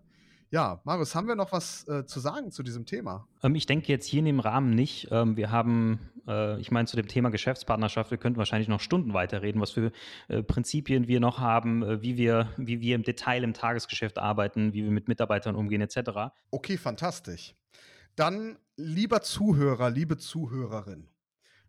Ja, 0.52 0.80
Marius, 0.82 1.14
haben 1.14 1.28
wir 1.28 1.36
noch 1.36 1.52
was 1.52 1.86
äh, 1.86 2.04
zu 2.06 2.18
sagen 2.18 2.50
zu 2.50 2.64
diesem 2.64 2.84
Thema? 2.84 3.28
Ähm, 3.44 3.54
ich 3.54 3.66
denke 3.66 3.86
jetzt 3.86 4.06
hier 4.06 4.18
in 4.18 4.24
dem 4.24 4.40
Rahmen 4.40 4.74
nicht. 4.74 5.06
Ähm, 5.12 5.36
wir 5.36 5.52
haben, 5.52 6.10
äh, 6.26 6.60
ich 6.60 6.72
meine, 6.72 6.88
zu 6.88 6.96
dem 6.96 7.06
Thema 7.06 7.30
Geschäftspartnerschaft, 7.30 8.10
wir 8.10 8.18
könnten 8.18 8.38
wahrscheinlich 8.38 8.66
noch 8.66 8.80
Stunden 8.80 9.14
weiterreden, 9.14 9.60
was 9.60 9.70
für 9.70 9.92
äh, 10.26 10.42
Prinzipien 10.42 11.06
wir 11.06 11.20
noch 11.20 11.38
haben, 11.38 11.84
äh, 11.84 12.02
wie, 12.02 12.16
wir, 12.16 12.48
wie 12.56 12.80
wir 12.80 12.96
im 12.96 13.04
Detail 13.04 13.44
im 13.44 13.54
Tagesgeschäft 13.54 14.18
arbeiten, 14.18 14.72
wie 14.72 14.82
wir 14.82 14.90
mit 14.90 15.06
Mitarbeitern 15.06 15.54
umgehen, 15.54 15.82
etc. 15.82 16.32
Okay, 16.50 16.76
fantastisch. 16.76 17.54
Dann, 18.16 18.58
lieber 18.76 19.22
Zuhörer, 19.22 19.88
liebe 19.88 20.16
Zuhörerin, 20.16 21.06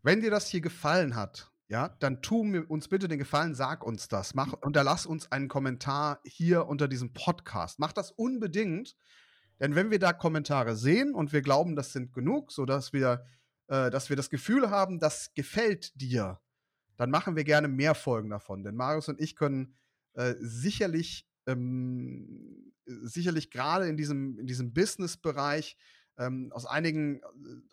wenn 0.01 0.21
dir 0.21 0.31
das 0.31 0.47
hier 0.47 0.61
gefallen 0.61 1.15
hat, 1.15 1.50
ja, 1.71 1.87
dann 1.99 2.21
tu 2.21 2.43
mir 2.43 2.69
uns 2.69 2.89
bitte 2.89 3.07
den 3.07 3.17
Gefallen, 3.17 3.55
sag 3.55 3.85
uns 3.85 4.09
das. 4.09 4.33
Mach, 4.33 4.51
unterlass 4.51 5.05
uns 5.05 5.31
einen 5.31 5.47
Kommentar 5.47 6.19
hier 6.25 6.67
unter 6.67 6.89
diesem 6.89 7.13
Podcast. 7.13 7.79
Mach 7.79 7.93
das 7.93 8.11
unbedingt, 8.11 8.97
denn 9.61 9.73
wenn 9.73 9.89
wir 9.89 9.97
da 9.97 10.11
Kommentare 10.11 10.75
sehen 10.75 11.15
und 11.15 11.31
wir 11.31 11.41
glauben, 11.41 11.77
das 11.77 11.93
sind 11.93 12.11
genug, 12.11 12.51
sodass 12.51 12.91
wir, 12.91 13.23
äh, 13.67 13.89
dass 13.89 14.09
wir 14.09 14.17
das 14.17 14.29
Gefühl 14.29 14.69
haben, 14.69 14.99
das 14.99 15.33
gefällt 15.33 15.93
dir, 15.95 16.41
dann 16.97 17.09
machen 17.09 17.37
wir 17.37 17.45
gerne 17.45 17.69
mehr 17.69 17.95
Folgen 17.95 18.29
davon. 18.29 18.65
Denn 18.65 18.75
Marius 18.75 19.07
und 19.07 19.21
ich 19.21 19.37
können 19.37 19.77
äh, 20.11 20.35
sicherlich, 20.39 21.25
ähm, 21.47 22.73
sicherlich 22.85 23.49
gerade 23.49 23.87
in 23.87 23.95
diesem, 23.95 24.37
in 24.39 24.45
diesem 24.45 24.73
Business-Bereich 24.73 25.77
ähm, 26.17 26.51
aus, 26.51 26.65
einigen, 26.65 27.21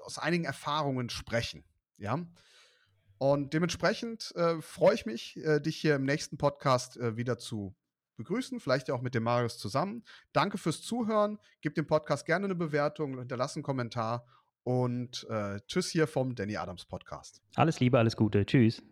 aus 0.05 0.19
einigen 0.19 0.45
Erfahrungen 0.45 1.11
sprechen. 1.11 1.65
Ja. 1.97 2.25
Und 3.19 3.53
dementsprechend 3.53 4.33
äh, 4.37 4.61
freue 4.61 4.95
ich 4.95 5.07
mich, 5.07 5.37
äh, 5.39 5.61
dich 5.61 5.77
hier 5.77 5.97
im 5.97 6.05
nächsten 6.05 6.39
Podcast 6.39 6.97
äh, 6.97 7.17
wieder 7.17 7.39
zu 7.39 7.75
begrüßen, 8.17 8.61
vielleicht 8.61 8.89
ja 8.89 8.95
auch 8.95 9.03
mit 9.03 9.15
dem 9.15 9.23
Marius 9.23 9.59
zusammen. 9.59 10.05
Danke 10.33 10.59
fürs 10.59 10.83
Zuhören. 10.83 11.39
Gib 11.61 11.75
dem 11.75 11.87
Podcast 11.87 12.27
gerne 12.27 12.47
eine 12.47 12.55
Bewertung, 12.55 13.19
hinterlass 13.19 13.57
einen 13.57 13.63
Kommentar 13.63 14.27
und 14.65 15.27
äh, 15.31 15.61
tschüss 15.67 15.91
hier 15.91 16.07
vom 16.07 16.35
Danny 16.35 16.57
Adams 16.57 16.85
Podcast. 16.85 17.41
Alles 17.55 17.81
Liebe, 17.81 17.99
alles 17.99 18.17
Gute. 18.17 18.45
Tschüss. 18.45 18.83